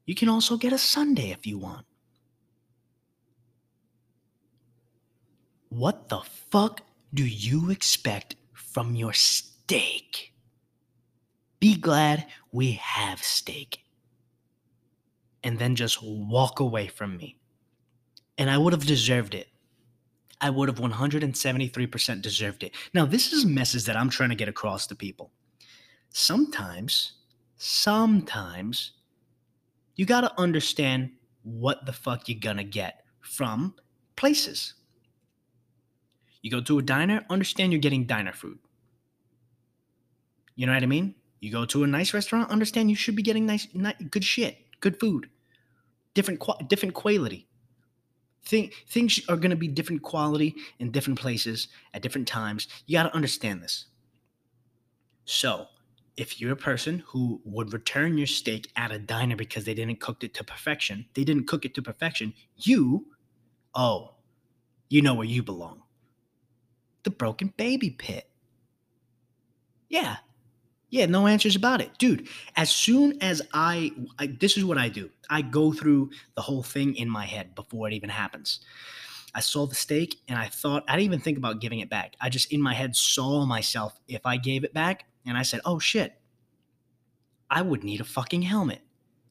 You 0.07 0.15
can 0.15 0.31
also 0.31 0.57
get 0.57 0.73
a 0.73 0.79
sundae 0.79 1.31
if 1.31 1.47
you 1.47 1.59
want. 1.59 1.85
What 5.69 6.09
the 6.09 6.21
fuck 6.23 6.81
do 7.13 7.25
you 7.25 7.71
expect 7.71 8.37
from 8.55 8.95
your 8.95 9.13
steak? 9.13 10.34
Be 11.65 11.77
glad 11.77 12.27
we 12.53 12.73
have 12.73 13.23
steak. 13.23 13.87
And 15.43 15.59
then 15.59 15.75
just 15.75 16.03
walk 16.03 16.61
away 16.61 16.89
from 16.89 17.17
me. 17.17 17.39
And 18.37 18.51
I 18.51 18.59
would 18.59 18.75
have 18.75 18.85
deserved 18.85 19.35
it. 19.35 19.49
I 20.43 20.51
would 20.51 20.69
have 20.69 20.79
173% 20.79 22.21
deserved 22.21 22.65
it. 22.65 22.75
Now, 22.93 23.07
this 23.07 23.33
is 23.33 23.45
a 23.45 23.49
message 23.49 23.85
that 23.85 23.97
I'm 23.97 24.11
trying 24.11 24.29
to 24.29 24.35
get 24.35 24.47
across 24.47 24.87
to 24.89 24.95
people. 24.95 25.33
Sometimes, 26.11 27.13
sometimes, 27.57 28.93
you 29.97 30.05
got 30.05 30.21
to 30.21 30.39
understand 30.39 31.13
what 31.45 31.87
the 31.87 31.95
fuck 31.95 32.29
you're 32.29 32.39
going 32.41 32.59
to 32.59 32.65
get 32.65 33.05
from 33.23 33.75
places. 34.17 34.75
You 36.43 36.51
go 36.51 36.61
to 36.61 36.79
a 36.79 36.83
diner, 36.83 37.25
understand 37.31 37.73
you're 37.73 37.81
getting 37.81 38.05
diner 38.05 38.35
food. 38.35 38.59
You 40.57 40.67
know 40.67 40.75
what 40.75 40.83
I 40.83 40.87
mean? 40.87 41.15
You 41.45 41.51
go 41.51 41.67
to 41.67 41.85
a 41.85 41.87
nice 41.87 42.15
restaurant, 42.15 42.51
understand 42.51 42.89
you 42.89 42.97
should 42.97 43.15
be 43.15 43.23
getting 43.23 43.45
nice, 43.45 43.69
nice 43.75 43.97
good 44.11 44.25
shit, 44.25 44.57
good 44.81 44.99
food, 44.99 45.29
different 46.15 46.43
different 46.69 46.95
quality. 46.95 47.47
Think, 48.47 48.73
things 48.89 49.21
are 49.29 49.37
going 49.37 49.51
to 49.51 49.57
be 49.57 49.69
different 49.69 50.01
quality 50.01 50.55
in 50.79 50.91
different 50.91 51.21
places 51.21 51.69
at 51.93 52.01
different 52.01 52.27
times. 52.27 52.67
You 52.87 52.97
got 52.97 53.03
to 53.03 53.15
understand 53.15 53.63
this. 53.63 53.85
So, 55.27 55.67
if 56.17 56.41
you're 56.41 56.53
a 56.53 56.57
person 56.57 57.05
who 57.09 57.43
would 57.45 57.75
return 57.75 58.17
your 58.17 58.27
steak 58.27 58.71
at 58.75 58.91
a 58.91 58.99
diner 58.99 59.37
because 59.37 59.65
they 59.65 59.75
didn't 59.75 60.01
cook 60.01 60.25
it 60.25 60.33
to 60.35 60.45
perfection, 60.45 61.05
they 61.13 61.25
didn't 61.25 61.47
cook 61.47 61.67
it 61.67 61.75
to 61.75 61.83
perfection, 61.83 62.33
you, 62.57 63.05
oh, 63.75 64.15
you 64.89 65.03
know 65.03 65.13
where 65.13 65.27
you 65.27 65.43
belong. 65.43 65.83
The 67.03 67.11
broken 67.11 67.53
baby 67.59 67.91
pit. 67.91 68.31
Yeah, 69.91 70.17
yeah, 70.91 71.07
no 71.07 71.27
answers 71.27 71.57
about 71.57 71.81
it. 71.81 71.91
Dude, 71.99 72.29
as 72.57 72.71
soon 72.71 73.21
as 73.21 73.43
I, 73.53 73.91
I, 74.19 74.27
this 74.27 74.57
is 74.57 74.65
what 74.65 74.79
I 74.79 74.89
do. 74.89 75.11
I 75.29 75.43
go 75.43 75.73
through 75.73 76.11
the 76.37 76.43
whole 76.43 76.63
thing 76.63 76.95
in 76.97 77.09
my 77.09 77.25
head 77.25 77.55
before 77.55 77.89
it 77.89 77.95
even 77.95 78.11
happens. 78.11 78.61
I 79.35 79.41
saw 79.41 79.67
the 79.67 79.75
steak 79.75 80.21
and 80.29 80.39
I 80.39 80.47
thought 80.47 80.85
I 80.87 80.93
didn't 80.93 81.07
even 81.07 81.21
think 81.21 81.39
about 81.39 81.61
giving 81.61 81.81
it 81.81 81.91
back. 81.91 82.15
I 82.21 82.29
just 82.29 82.53
in 82.53 82.63
my 82.63 82.73
head 82.73 82.95
saw 82.95 83.45
myself 83.45 83.99
if 84.07 84.25
I 84.25 84.37
gave 84.37 84.63
it 84.63 84.73
back 84.73 85.07
and 85.27 85.37
I 85.37 85.43
said, 85.43 85.61
"Oh 85.65 85.79
shit. 85.81 86.15
I 87.51 87.63
would 87.63 87.83
need 87.83 88.01
a 88.01 88.05
fucking 88.05 88.43
helmet." 88.43 88.81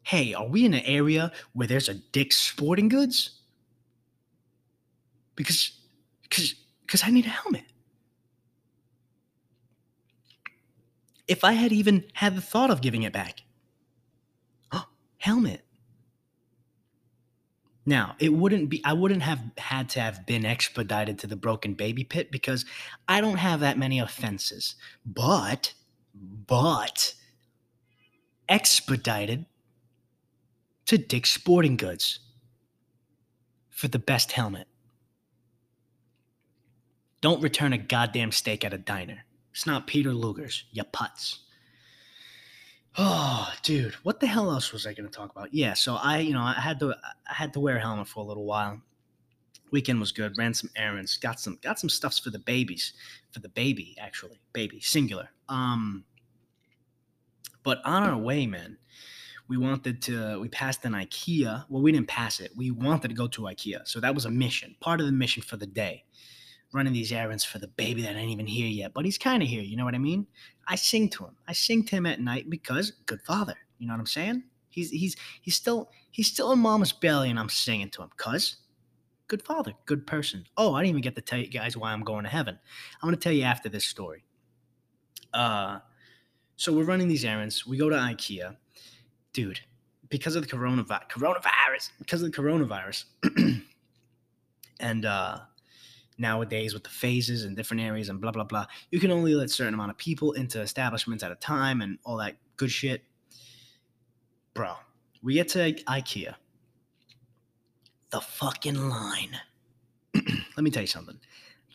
Hey, 0.04 0.34
are 0.34 0.48
we 0.48 0.66
in 0.66 0.74
an 0.74 0.84
area 0.84 1.32
where 1.54 1.68
there's 1.68 1.88
a 1.88 1.94
Dick's 1.94 2.38
Sporting 2.38 2.90
Goods? 2.90 3.40
Because 5.36 5.72
cuz 6.30 6.56
cuz 6.88 7.04
I 7.06 7.10
need 7.10 7.26
a 7.26 7.30
helmet. 7.30 7.64
If 11.28 11.44
I 11.44 11.54
had 11.54 11.72
even 11.72 12.06
had 12.14 12.36
the 12.36 12.42
thought 12.42 12.70
of 12.70 12.82
giving 12.82 13.04
it 13.04 13.14
back. 13.14 13.42
Oh, 14.72 14.86
helmet. 15.18 15.62
Now, 17.86 18.16
it 18.20 18.34
wouldn't 18.34 18.70
be, 18.70 18.82
I 18.86 18.94
wouldn't 18.94 19.24
have 19.24 19.42
had 19.58 19.90
to 19.90 20.00
have 20.00 20.26
been 20.26 20.46
expedited 20.46 21.20
to 21.20 21.28
the 21.28 21.36
broken 21.36 21.74
baby 21.74 22.06
pit 22.06 22.32
because 22.32 22.66
I 23.10 23.20
don't 23.20 23.38
have 23.38 23.60
that 23.60 23.78
many 23.78 24.00
offenses. 24.00 24.76
But, 25.06 25.74
but, 26.16 27.14
expedited 28.48 29.46
to 30.86 30.98
Dick's 30.98 31.32
Sporting 31.32 31.76
Goods 31.76 32.20
for 33.70 33.90
the 33.90 34.00
best 34.00 34.32
helmet. 34.32 34.68
Don't 37.20 37.42
return 37.42 37.74
a 37.74 37.78
goddamn 37.78 38.32
steak 38.32 38.64
at 38.64 38.74
a 38.74 38.78
diner. 38.78 39.26
It's 39.54 39.68
not 39.68 39.86
Peter 39.86 40.14
Luger's, 40.14 40.66
you 40.72 40.84
putts. 40.84 41.40
Oh, 42.98 43.52
dude, 43.62 43.94
what 44.04 44.20
the 44.20 44.28
hell 44.28 44.52
else 44.52 44.74
was 44.74 44.88
I 44.88 44.94
going 44.94 45.08
to 45.08 45.16
talk 45.16 45.32
about? 45.32 45.54
Yeah, 45.54 45.74
so 45.74 45.96
I, 45.96 46.20
you 46.20 46.34
know, 46.34 46.42
I 46.42 46.54
had 46.54 46.80
to, 46.80 46.96
I 47.30 47.34
had 47.34 47.54
to 47.54 47.60
wear 47.60 47.78
a 47.78 47.80
helmet 47.80 48.08
for 48.08 48.24
a 48.24 48.28
little 48.28 48.46
while. 48.46 48.82
Weekend 49.72 50.00
was 50.00 50.12
good. 50.12 50.38
Ran 50.38 50.54
some 50.54 50.70
errands. 50.76 51.18
Got 51.18 51.40
some, 51.40 51.60
got 51.62 51.80
some 51.80 51.90
stuffs 51.90 52.20
for 52.20 52.32
the 52.32 52.40
babies, 52.40 52.94
for 53.32 53.40
the 53.40 53.50
baby 53.50 53.96
actually, 54.00 54.40
baby 54.54 54.80
singular. 54.80 55.30
Um, 55.50 56.04
but 57.64 57.80
on 57.86 58.04
our 58.04 58.18
way, 58.18 58.46
man, 58.46 58.78
we 59.48 59.58
wanted 59.58 60.02
to. 60.04 60.40
We 60.40 60.50
passed 60.50 60.86
an 60.86 60.94
IKEA. 60.94 61.66
Well, 61.70 61.82
we 61.82 61.92
didn't 61.92 62.08
pass 62.08 62.40
it. 62.40 62.52
We 62.56 62.72
wanted 62.72 63.10
to 63.10 63.16
go 63.16 63.28
to 63.28 63.42
IKEA, 63.44 63.88
so 63.88 64.00
that 64.00 64.16
was 64.16 64.26
a 64.26 64.30
mission, 64.32 64.76
part 64.80 65.00
of 65.00 65.06
the 65.06 65.12
mission 65.12 65.44
for 65.44 65.58
the 65.58 65.66
day 65.66 66.06
running 66.74 66.94
these 66.94 67.12
errands 67.12 67.44
for 67.44 67.60
the 67.60 67.68
baby 67.68 68.02
that 68.02 68.16
ain't 68.16 68.32
even 68.32 68.48
here 68.48 68.68
yet, 68.68 68.94
but 68.94 69.06
he's 69.06 69.18
kind 69.18 69.44
of 69.44 69.50
here. 69.50 69.62
You 69.62 69.78
know 69.78 69.86
what 69.86 69.96
I 69.96 70.00
mean? 70.00 70.28
I 70.68 70.76
sing 70.76 71.10
to 71.10 71.26
him. 71.26 71.36
I 71.48 71.54
sing 71.54 71.84
to 71.86 71.96
him 71.96 72.06
at 72.06 72.20
night 72.20 72.50
because 72.50 72.92
good 73.06 73.22
father. 73.22 73.56
You 73.80 73.88
know 73.88 73.94
what 73.94 74.00
I'm 74.00 74.06
saying? 74.06 74.44
He's 74.70 74.90
he's 74.90 75.16
he's 75.42 75.56
still 75.56 75.92
he's 76.12 76.28
still 76.28 76.52
in 76.52 76.60
mama's 76.60 76.92
belly, 76.92 77.30
and 77.30 77.40
I'm 77.40 77.50
singing 77.50 77.90
to 77.92 78.04
him, 78.04 78.10
cuz 78.18 78.58
good 79.28 79.44
father, 79.44 79.74
good 79.86 80.06
person. 80.06 80.46
Oh, 80.58 80.74
I 80.74 80.82
didn't 80.82 80.90
even 80.90 81.02
get 81.02 81.16
to 81.16 81.22
tell 81.22 81.40
you 81.40 81.48
guys 81.48 81.78
why 81.78 81.92
I'm 81.92 82.04
going 82.04 82.24
to 82.24 82.30
heaven. 82.30 82.58
I'm 83.02 83.08
gonna 83.08 83.18
tell 83.18 83.34
you 83.34 83.44
after 83.44 83.70
this 83.70 83.86
story. 83.86 84.24
Uh, 85.34 85.80
so 86.56 86.72
we're 86.74 86.84
running 86.84 87.08
these 87.08 87.26
errands. 87.26 87.66
We 87.66 87.78
go 87.78 87.90
to 87.90 87.96
IKEA, 87.96 88.56
dude. 89.34 89.60
Because 90.10 90.36
of 90.36 90.48
the 90.48 90.56
coronavirus, 90.56 91.10
coronavirus, 91.10 91.90
because 91.98 92.22
of 92.22 92.32
the 92.32 92.38
coronavirus, 92.38 93.06
and 94.80 95.06
uh, 95.06 95.40
nowadays 96.18 96.74
with 96.74 96.84
the 96.84 96.90
phases 96.90 97.44
and 97.44 97.56
different 97.56 97.82
areas 97.82 98.10
and 98.10 98.22
blah 98.22 98.32
blah 98.32 98.44
blah, 98.44 98.66
you 98.92 99.00
can 99.00 99.12
only 99.12 99.36
let 99.36 99.50
certain 99.50 99.74
amount 99.74 99.92
of 99.92 99.98
people 99.98 100.34
into 100.34 100.62
establishments 100.62 101.24
at 101.24 101.32
a 101.32 101.36
time 101.36 101.82
and 101.82 101.98
all 102.06 102.18
that 102.18 102.38
good 102.58 102.72
shit. 102.72 103.04
Bro, 104.54 104.74
we 105.22 105.34
get 105.34 105.48
to 105.50 105.74
IKEA. 105.74 106.36
The 108.12 108.22
fucking 108.22 108.90
line. 108.90 109.40
let 110.14 110.64
me 110.64 110.70
tell 110.70 110.84
you 110.84 110.88
something. 110.88 111.20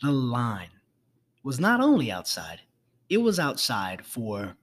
The 0.03 0.13
line 0.13 0.71
was 1.43 1.59
not 1.59 1.81
only 1.81 2.13
outside, 2.13 2.61
it 3.09 3.19
was 3.19 3.41
outside 3.41 4.05
for 4.05 4.57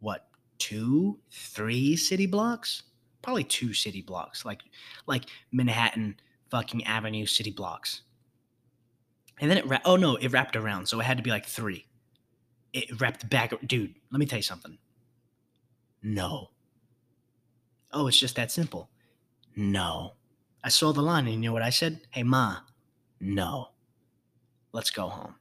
what 0.00 0.28
two 0.58 1.18
three 1.30 1.96
city 1.96 2.26
blocks 2.26 2.82
probably 3.22 3.44
two 3.44 3.72
city 3.72 4.02
blocks 4.02 4.44
like 4.44 4.62
like 5.06 5.24
manhattan 5.52 6.14
fucking 6.50 6.84
avenue 6.84 7.26
city 7.26 7.50
blocks 7.50 8.02
and 9.40 9.50
then 9.50 9.58
it 9.58 9.66
ra- 9.66 9.80
oh 9.84 9.96
no 9.96 10.16
it 10.16 10.32
wrapped 10.32 10.56
around 10.56 10.86
so 10.86 11.00
it 11.00 11.04
had 11.04 11.16
to 11.16 11.22
be 11.22 11.30
like 11.30 11.46
three. 11.46 11.86
It 12.72 13.00
wrapped 13.00 13.28
back 13.28 13.52
dude 13.66 13.94
let 14.10 14.18
me 14.18 14.26
tell 14.26 14.38
you 14.38 14.42
something. 14.42 14.78
No. 16.02 16.50
Oh 17.92 18.06
it's 18.06 18.18
just 18.18 18.36
that 18.36 18.50
simple. 18.50 18.90
No. 19.54 20.14
I 20.62 20.68
saw 20.68 20.92
the 20.92 21.02
line 21.02 21.26
and 21.26 21.34
you 21.34 21.50
know 21.50 21.52
what 21.52 21.62
i 21.62 21.70
said? 21.70 22.00
Hey 22.10 22.22
ma. 22.22 22.58
No. 23.20 23.68
Let's 24.72 24.90
go 24.90 25.08
home. 25.08 25.34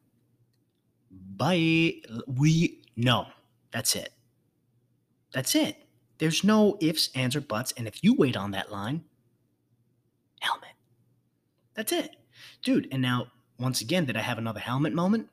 Bye. 1.11 2.01
We 2.27 2.81
no. 2.95 3.27
That's 3.71 3.95
it. 3.95 4.13
That's 5.33 5.53
it. 5.53 5.85
There's 6.17 6.43
no 6.45 6.77
ifs, 6.79 7.09
ands, 7.13 7.35
or 7.35 7.41
buts. 7.41 7.73
And 7.75 7.87
if 7.87 8.03
you 8.03 8.13
wait 8.13 8.37
on 8.37 8.51
that 8.51 8.71
line, 8.71 9.03
helmet. 10.39 10.69
That's 11.73 11.91
it. 11.91 12.15
Dude, 12.63 12.87
and 12.91 13.01
now, 13.01 13.27
once 13.59 13.81
again, 13.81 14.05
did 14.05 14.17
I 14.17 14.21
have 14.21 14.37
another 14.37 14.59
helmet 14.59 14.93
moment? 14.93 15.29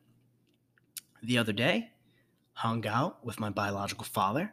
The 1.22 1.38
other 1.38 1.52
day, 1.52 1.90
hung 2.54 2.86
out 2.86 3.24
with 3.24 3.40
my 3.40 3.50
biological 3.50 4.04
father, 4.04 4.52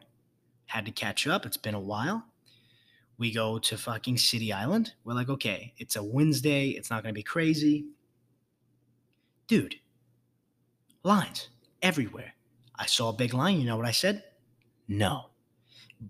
had 0.66 0.86
to 0.86 0.92
catch 0.92 1.26
up. 1.26 1.44
It's 1.46 1.56
been 1.56 1.74
a 1.74 1.80
while. 1.80 2.24
We 3.18 3.32
go 3.32 3.58
to 3.58 3.76
fucking 3.76 4.18
City 4.18 4.52
Island. 4.52 4.94
We're 5.04 5.14
like, 5.14 5.28
okay, 5.28 5.74
it's 5.76 5.96
a 5.96 6.02
Wednesday. 6.02 6.70
It's 6.70 6.90
not 6.90 7.02
going 7.02 7.14
to 7.14 7.18
be 7.18 7.22
crazy. 7.22 7.86
Dude, 9.46 9.74
lines 11.02 11.48
everywhere. 11.82 12.34
I 12.76 12.86
saw 12.86 13.10
a 13.10 13.14
big 13.14 13.34
line. 13.34 13.60
You 13.60 13.66
know 13.66 13.76
what 13.76 13.86
I 13.86 13.92
said? 13.92 14.24
No 14.88 15.30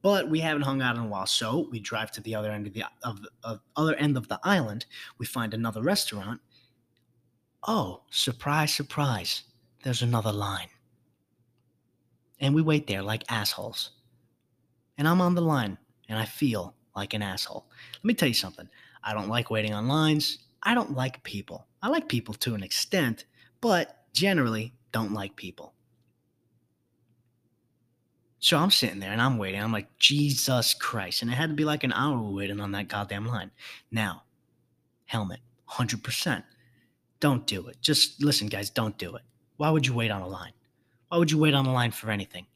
but 0.03 0.29
we 0.31 0.41
haven't 0.41 0.63
hung 0.63 0.83
out 0.83 0.97
in 0.97 1.03
a 1.03 1.07
while. 1.07 1.27
So 1.27 1.69
we 1.71 1.81
drive 1.81 2.13
to 2.13 2.21
the 2.21 2.35
other 2.35 2.51
end 2.51 2.67
of 2.67 2.75
the 2.75 2.85
of, 3.03 3.21
of 3.43 3.61
other 3.77 3.95
end 3.97 4.17
of 4.17 4.29
the 4.29 4.39
island. 4.45 4.87
We 5.19 5.27
find 5.27 5.53
another 5.53 5.83
restaurant. 5.83 6.41
Oh, 7.67 8.03
surprise, 8.11 8.75
surprise! 8.75 9.43
There's 9.83 10.03
another 10.03 10.33
line, 10.33 10.69
and 12.39 12.55
we 12.55 12.63
wait 12.63 12.87
there 12.87 13.03
like 13.03 13.31
assholes. 13.31 13.91
And 14.97 15.07
I'm 15.07 15.21
on 15.21 15.35
the 15.35 15.43
line, 15.43 15.79
and 16.09 16.19
I 16.19 16.25
feel 16.25 16.75
like 16.97 17.15
an 17.15 17.23
asshole. 17.23 17.67
Let 17.97 18.05
me 18.05 18.15
tell 18.15 18.29
you 18.29 18.35
something. 18.35 18.69
I 19.03 19.15
don't 19.15 19.29
like 19.29 19.51
waiting 19.51 19.73
on 19.73 19.89
lines. 19.89 20.39
I 20.63 20.75
don't 20.75 20.95
like 20.95 21.23
people. 21.23 21.67
I 21.83 21.89
like 21.89 22.09
people 22.09 22.35
to 22.35 22.55
an 22.55 22.63
extent, 22.63 23.25
but 23.61 24.05
generally 24.13 24.75
don't 24.93 25.13
like 25.13 25.37
people. 25.37 25.75
So 28.39 28.57
I'm 28.57 28.71
sitting 28.71 29.01
there 29.01 29.13
and 29.13 29.21
I'm 29.21 29.37
waiting. 29.37 29.63
I'm 29.63 29.73
like, 29.73 29.99
Jesus 29.99 30.73
Christ. 30.73 31.23
And 31.23 31.31
it 31.31 31.35
had 31.35 31.51
to 31.51 31.55
be 31.55 31.65
like 31.65 31.85
an 31.85 31.93
hour 31.93 32.23
waiting 32.23 32.61
on 32.61 32.73
that 32.73 32.89
goddamn 32.89 33.27
line. 33.27 33.51
Now, 33.91 34.23
helmet, 35.05 35.41
100%. 35.71 36.43
Don't 37.21 37.47
do 37.47 37.69
it. 37.69 37.77
Just 37.81 38.23
listen, 38.23 38.49
guys, 38.49 38.71
don't 38.71 38.97
do 38.99 39.15
it. 39.17 39.23
Why 39.59 39.71
would 39.71 39.87
you 39.87 39.95
wait 39.95 40.11
on 40.11 40.23
a 40.23 40.27
line? 40.29 40.53
Why 41.09 41.19
would 41.19 41.31
you 41.31 41.39
wait 41.39 41.55
on 41.55 41.67
a 41.67 41.73
line 41.73 41.91
for 41.91 42.11
anything? 42.11 42.47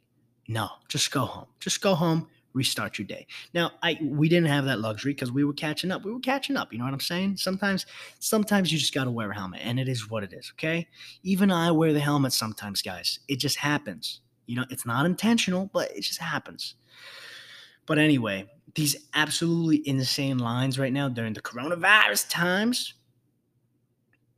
No, 0.49 0.69
just 0.89 1.11
go 1.11 1.25
home. 1.25 1.47
Just 1.61 1.81
go 1.83 1.95
home, 1.95 2.29
restart 2.55 2.99
your 2.99 3.07
day. 3.07 3.27
Now, 3.53 3.73
I 3.83 3.99
we 4.03 4.29
didn't 4.29 4.49
have 4.49 4.65
that 4.65 4.81
luxury 4.81 5.13
because 5.13 5.31
we 5.31 5.45
were 5.45 5.53
catching 5.53 5.91
up. 5.91 6.05
We 6.05 6.13
were 6.13 6.21
catching 6.21 6.57
up. 6.57 6.73
You 6.73 6.79
know 6.79 6.85
what 6.85 6.95
I'm 6.95 7.01
saying? 7.01 7.37
Sometimes, 7.37 7.85
sometimes 8.21 8.73
you 8.73 8.79
just 8.79 8.95
gotta 8.95 9.11
wear 9.11 9.31
a 9.31 9.35
helmet, 9.35 9.61
and 9.63 9.79
it 9.79 9.89
is 9.89 10.09
what 10.09 10.23
it 10.23 10.33
is. 10.33 10.53
Okay. 10.57 10.89
Even 11.23 11.51
I 11.51 11.71
wear 11.71 11.93
the 11.93 12.01
helmet 12.01 12.33
sometimes, 12.33 12.81
guys. 12.81 13.21
It 13.29 13.37
just 13.37 13.59
happens. 13.59 14.21
You 14.47 14.57
know, 14.57 14.65
it's 14.71 14.87
not 14.87 15.07
intentional, 15.07 15.71
but 15.73 15.91
it 15.91 16.03
just 16.03 16.21
happens. 16.21 16.75
But 17.87 17.99
anyway, 17.99 18.47
these 18.75 18.97
absolutely 19.15 19.87
insane 19.87 20.39
lines 20.39 20.79
right 20.79 20.93
now 20.93 21.09
during 21.09 21.35
the 21.35 21.43
coronavirus 21.43 22.29
times 22.31 22.95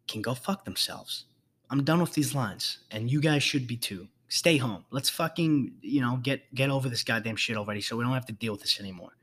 can 0.09 0.23
go 0.23 0.35
fuck 0.35 0.65
themselves. 0.65 1.25
I'm 1.71 1.85
done 1.85 2.01
with 2.01 2.13
these 2.13 2.35
lines, 2.35 2.79
and 2.91 3.11
you 3.11 3.21
guys 3.21 3.43
should 3.43 3.67
be 3.67 3.77
too. 3.77 4.09
Stay 4.29 4.57
home. 4.57 4.85
Let's 4.91 5.09
fucking, 5.09 5.73
you 5.83 6.01
know, 6.01 6.19
get 6.23 6.55
get 6.55 6.71
over 6.71 6.89
this 6.89 7.05
goddamn 7.05 7.37
shit 7.37 7.57
already, 7.57 7.81
so 7.81 7.97
we 7.97 8.05
don't 8.05 8.13
have 8.13 8.27
to 8.27 8.33
deal 8.33 8.53
with 8.53 8.63
this 8.63 8.81
anymore. 8.81 9.17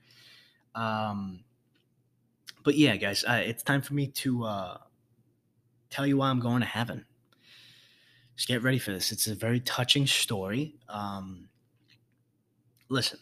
Um, 0.76 1.44
but 2.64 2.76
yeah, 2.76 2.96
guys, 2.96 3.24
uh, 3.26 3.42
it's 3.46 3.64
time 3.64 3.82
for 3.82 3.94
me 3.94 4.08
to 4.08 4.44
uh, 4.44 4.78
tell 5.90 6.08
you 6.08 6.18
why 6.18 6.30
I'm 6.30 6.40
going 6.40 6.62
to 6.62 6.68
heaven 6.68 7.06
just 8.36 8.48
get 8.48 8.64
ready 8.64 8.80
for 8.80 8.92
this. 8.92 9.12
It's 9.12 9.28
a 9.28 9.36
very 9.36 9.60
touching 9.60 10.08
story. 10.08 10.76
Um, 10.90 11.50
listen, 12.90 13.20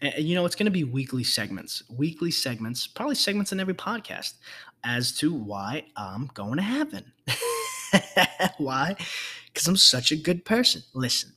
and, 0.00 0.14
you 0.24 0.34
know, 0.34 0.46
it's 0.46 0.56
going 0.56 0.66
to 0.66 0.70
be 0.70 0.84
weekly 0.84 1.24
segments, 1.24 1.82
weekly 1.90 2.30
segments, 2.30 2.86
probably 2.86 3.14
segments 3.14 3.52
in 3.52 3.60
every 3.60 3.74
podcast 3.74 4.34
as 4.84 5.12
to 5.18 5.32
why 5.32 5.84
I'm 5.96 6.30
going 6.34 6.56
to 6.56 6.62
heaven. 6.62 7.12
why? 8.58 8.96
Because 9.46 9.66
I'm 9.66 9.76
such 9.76 10.12
a 10.12 10.16
good 10.16 10.44
person. 10.44 10.82
Listen, 10.94 11.32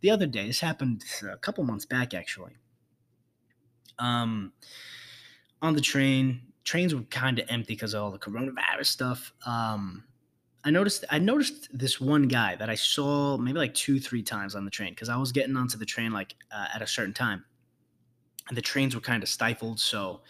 the 0.00 0.10
other 0.10 0.26
day, 0.26 0.46
this 0.46 0.60
happened 0.60 1.04
a 1.30 1.36
couple 1.36 1.64
months 1.64 1.84
back 1.84 2.14
actually. 2.14 2.52
Um, 3.98 4.52
on 5.62 5.74
the 5.74 5.80
train, 5.80 6.40
trains 6.64 6.94
were 6.94 7.02
kind 7.02 7.38
of 7.38 7.46
empty 7.48 7.74
because 7.74 7.94
of 7.94 8.02
all 8.02 8.10
the 8.10 8.18
coronavirus 8.18 8.86
stuff. 8.86 9.32
Um, 9.46 10.04
I 10.64 10.70
noticed 10.70 11.04
I 11.10 11.18
noticed 11.18 11.68
this 11.72 12.00
one 12.00 12.28
guy 12.28 12.54
that 12.56 12.68
I 12.68 12.74
saw 12.74 13.38
maybe 13.38 13.58
like 13.58 13.74
two 13.74 13.98
three 13.98 14.22
times 14.22 14.54
on 14.54 14.64
the 14.64 14.70
train 14.70 14.90
because 14.90 15.08
I 15.08 15.16
was 15.16 15.32
getting 15.32 15.56
onto 15.56 15.78
the 15.78 15.86
train 15.86 16.12
like 16.12 16.34
uh, 16.52 16.66
at 16.74 16.82
a 16.82 16.86
certain 16.86 17.14
time, 17.14 17.44
and 18.48 18.56
the 18.56 18.62
trains 18.62 18.94
were 18.94 19.00
kind 19.00 19.22
of 19.22 19.28
stifled. 19.28 19.80
So, 19.80 20.20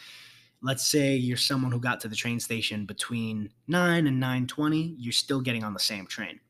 let's 0.63 0.87
say 0.87 1.15
you're 1.17 1.37
someone 1.37 1.73
who 1.73 1.81
got 1.81 2.01
to 2.01 2.09
the 2.09 2.17
train 2.17 2.41
station 2.41 2.85
between 2.87 3.51
nine 3.67 4.07
and 4.07 4.21
nine 4.21 4.47
twenty, 4.47 4.95
you're 4.99 5.13
still 5.13 5.41
getting 5.41 5.65
on 5.65 5.75
the 5.75 5.81
same 5.81 6.07
train. 6.07 6.41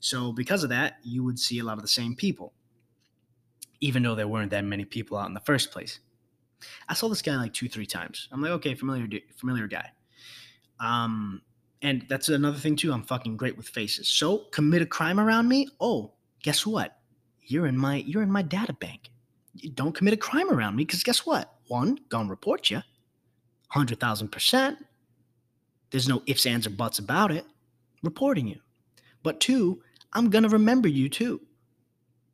So 0.00 0.32
because 0.32 0.62
of 0.62 0.70
that, 0.70 0.98
you 1.02 1.22
would 1.24 1.38
see 1.38 1.58
a 1.58 1.64
lot 1.64 1.76
of 1.76 1.82
the 1.82 1.88
same 1.88 2.14
people, 2.14 2.54
even 3.80 4.02
though 4.02 4.14
there 4.14 4.28
weren't 4.28 4.50
that 4.52 4.64
many 4.64 4.84
people 4.84 5.18
out 5.18 5.28
in 5.28 5.34
the 5.34 5.40
first 5.40 5.70
place. 5.70 6.00
I 6.88 6.94
saw 6.94 7.08
this 7.08 7.22
guy 7.22 7.36
like 7.36 7.52
two 7.52 7.68
three 7.68 7.86
times. 7.86 8.28
I'm 8.32 8.40
like, 8.42 8.52
okay, 8.52 8.74
familiar 8.74 9.20
familiar 9.36 9.66
guy. 9.66 9.90
Um, 10.78 11.42
and 11.82 12.04
that's 12.08 12.28
another 12.28 12.58
thing 12.58 12.76
too. 12.76 12.92
I'm 12.92 13.02
fucking 13.02 13.36
great 13.36 13.56
with 13.56 13.68
faces. 13.68 14.08
So 14.08 14.38
commit 14.52 14.82
a 14.82 14.86
crime 14.86 15.20
around 15.20 15.48
me. 15.48 15.68
Oh, 15.80 16.12
guess 16.42 16.66
what? 16.66 16.98
You're 17.42 17.66
in 17.66 17.76
my 17.76 17.96
you're 17.96 18.22
in 18.22 18.30
my 18.30 18.42
data 18.42 18.72
bank. 18.72 19.10
don't 19.74 19.94
commit 19.94 20.14
a 20.14 20.16
crime 20.16 20.50
around 20.50 20.76
me 20.76 20.84
because 20.84 21.02
guess 21.02 21.26
what? 21.26 21.54
One, 21.68 21.98
gonna 22.08 22.28
report 22.28 22.70
you. 22.70 22.80
Hundred 23.70 23.98
thousand 23.98 24.28
percent. 24.28 24.78
There's 25.90 26.08
no 26.08 26.22
ifs, 26.26 26.46
ands, 26.46 26.66
or 26.66 26.70
buts 26.70 27.00
about 27.00 27.32
it. 27.32 27.44
Reporting 28.02 28.46
you. 28.46 28.60
But 29.22 29.40
two, 29.40 29.82
I'm 30.12 30.30
gonna 30.30 30.48
remember 30.48 30.88
you 30.88 31.08
too. 31.08 31.40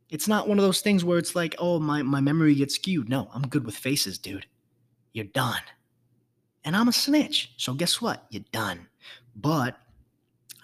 It's 0.09 0.29
not 0.29 0.47
one 0.49 0.59
of 0.59 0.65
those 0.65 0.81
things 0.81 1.05
where 1.05 1.19
it's 1.19 1.35
like, 1.35 1.57
oh, 1.59 1.81
my, 1.81 2.03
my 2.03 2.21
memory 2.21 2.55
gets 2.55 2.77
skewed. 2.77 3.09
No, 3.09 3.29
I'm 3.35 3.49
good 3.49 3.67
with 3.67 3.77
faces, 3.77 4.19
dude. 4.19 4.47
You're 5.13 5.25
done. 5.25 5.63
And 6.65 6.77
I'm 6.77 6.89
a 6.89 6.93
snitch. 6.93 7.53
So 7.57 7.75
guess 7.75 8.01
what? 8.01 8.25
You're 8.31 8.45
done. 8.53 8.87
But 9.35 9.77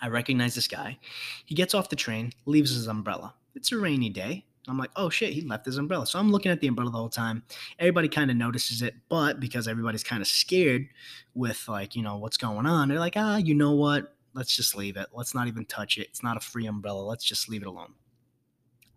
I 0.01 0.09
recognize 0.09 0.55
this 0.55 0.69
guy. 0.69 0.99
He 1.45 1.55
gets 1.55 1.75
off 1.75 1.89
the 1.89 1.97
train, 1.97 2.33
leaves 2.47 2.73
his 2.73 2.87
umbrella. 2.87 3.35
It's 3.55 3.73
a 3.73 3.79
rainy 3.79 4.11
day. 4.11 4.45
I'm 4.69 4.79
like, 4.79 4.91
oh 4.95 5.11
shit, 5.11 5.33
he 5.33 5.41
left 5.41 5.67
his 5.67 5.77
umbrella. 5.77 6.07
So 6.07 6.19
I'm 6.19 6.31
looking 6.31 6.53
at 6.53 6.61
the 6.61 6.69
umbrella 6.69 6.91
the 6.91 6.99
whole 6.99 7.09
time. 7.09 7.43
Everybody 7.79 8.09
kind 8.09 8.31
of 8.31 8.37
notices 8.37 8.81
it, 8.81 8.95
but 9.09 9.41
because 9.41 9.67
everybody's 9.67 10.05
kind 10.05 10.23
of 10.23 10.29
scared 10.29 10.87
with 11.35 11.67
like, 11.69 11.97
you 11.97 12.03
know, 12.03 12.17
what's 12.19 12.37
going 12.37 12.67
on, 12.67 12.89
they're 12.89 13.01
like, 13.01 13.17
ah, 13.17 13.39
you 13.39 13.55
know 13.55 13.73
what? 13.73 14.15
Let's 14.35 14.55
just 14.55 14.77
leave 14.77 14.97
it. 14.97 15.09
Let's 15.13 15.35
not 15.35 15.49
even 15.49 15.65
touch 15.65 15.99
it. 15.99 16.07
It's 16.09 16.23
not 16.23 16.37
a 16.37 16.41
free 16.41 16.67
umbrella. 16.67 17.03
Let's 17.03 17.25
just 17.25 17.49
leave 17.49 17.63
it 17.63 17.69
alone. 17.69 17.95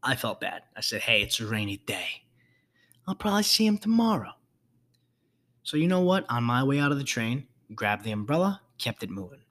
I 0.03 0.15
felt 0.15 0.39
bad. 0.39 0.61
I 0.77 0.81
said, 0.81 1.01
hey, 1.01 1.23
it's 1.23 1.39
a 1.39 1.47
rainy 1.47 1.77
day. 1.77 2.25
I'll 3.07 3.15
probably 3.15 3.43
see 3.43 3.65
him 3.65 3.79
tomorrow. 3.79 4.31
So, 5.63 5.77
you 5.77 5.87
know 5.87 6.01
what? 6.01 6.29
On 6.29 6.43
my 6.43 6.63
way 6.63 6.79
out 6.79 6.91
of 6.91 6.99
the 6.99 7.03
train, 7.03 7.47
grabbed 7.73 8.03
the 8.03 8.11
umbrella, 8.11 8.61
kept 8.77 9.01
it 9.01 9.09
moving. 9.09 9.41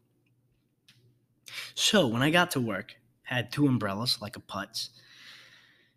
So, 1.74 2.07
when 2.07 2.22
I 2.22 2.31
got 2.31 2.53
to 2.53 2.61
work, 2.61 2.94
had 3.24 3.50
two 3.50 3.66
umbrellas, 3.66 4.18
like 4.22 4.37
a 4.37 4.40
putz. 4.40 4.90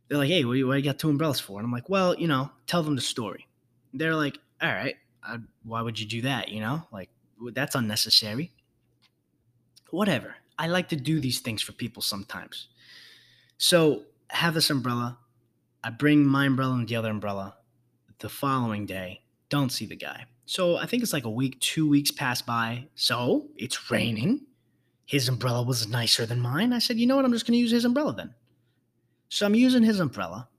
They're 0.08 0.17
like, 0.17 0.30
hey, 0.30 0.46
what 0.46 0.54
do, 0.54 0.60
you, 0.60 0.82
got 0.82 1.00
two 1.00 1.10
umbrellas 1.10 1.39
for? 1.39 1.60
And 1.60 1.65
I'm 1.65 1.72
like, 1.72 1.89
well, 1.89 2.15
you 2.15 2.28
know, 2.28 2.52
tell 2.65 2.84
them 2.84 2.96
the 2.96 3.02
story. 3.02 3.48
They're 3.93 4.15
like, 4.15 4.39
all 4.62 4.70
right, 4.70 4.96
I, 5.24 5.38
why 5.63 5.82
would 5.82 6.00
you 6.00 6.06
do 6.06 6.22
that? 6.22 6.50
You 6.50 6.62
know, 6.62 6.88
like, 6.91 7.10
that's 7.54 7.76
unnecessary. 7.76 8.52
Whatever. 9.89 10.36
I 10.58 10.67
like 10.67 10.89
to 10.89 10.96
do 10.96 11.20
these 11.20 11.39
things 11.39 11.62
for 11.62 11.72
people 11.74 12.02
sometimes. 12.02 12.67
So, 13.58 14.04
have 14.30 14.54
this 14.54 14.70
umbrella. 14.70 15.17
I 15.84 15.89
bring 15.89 16.26
my 16.26 16.46
umbrella 16.46 16.74
and 16.74 16.88
the 16.88 16.96
other 16.96 17.12
umbrella. 17.12 17.56
The 18.20 18.30
following 18.30 18.86
day, 18.86 19.22
don't 19.50 19.72
see 19.72 19.86
the 19.86 19.96
guy. 19.96 20.26
So 20.46 20.78
I 20.78 20.86
think 20.86 21.04
it's 21.04 21.13
like 21.13 21.26
a 21.26 21.30
week, 21.30 21.60
two 21.60 21.88
weeks 21.88 22.12
pass 22.12 22.41
by. 22.41 22.88
So 22.96 23.48
it's 23.58 23.91
raining. 23.91 24.41
His 25.06 25.28
umbrella 25.30 25.63
was 25.63 25.88
nicer 25.88 26.26
than 26.26 26.39
mine. 26.39 26.74
I 26.74 26.80
said, 26.80 26.98
you 26.98 27.06
know 27.06 27.15
what? 27.15 27.26
I'm 27.26 27.34
just 27.34 27.46
going 27.46 27.54
to 27.54 27.60
use 27.60 27.72
his 27.72 27.86
umbrella 27.86 28.13
then. 28.13 28.34
So 29.30 29.46
I'm 29.46 29.56
using 29.56 29.84
his 29.84 30.00
umbrella. 30.00 30.50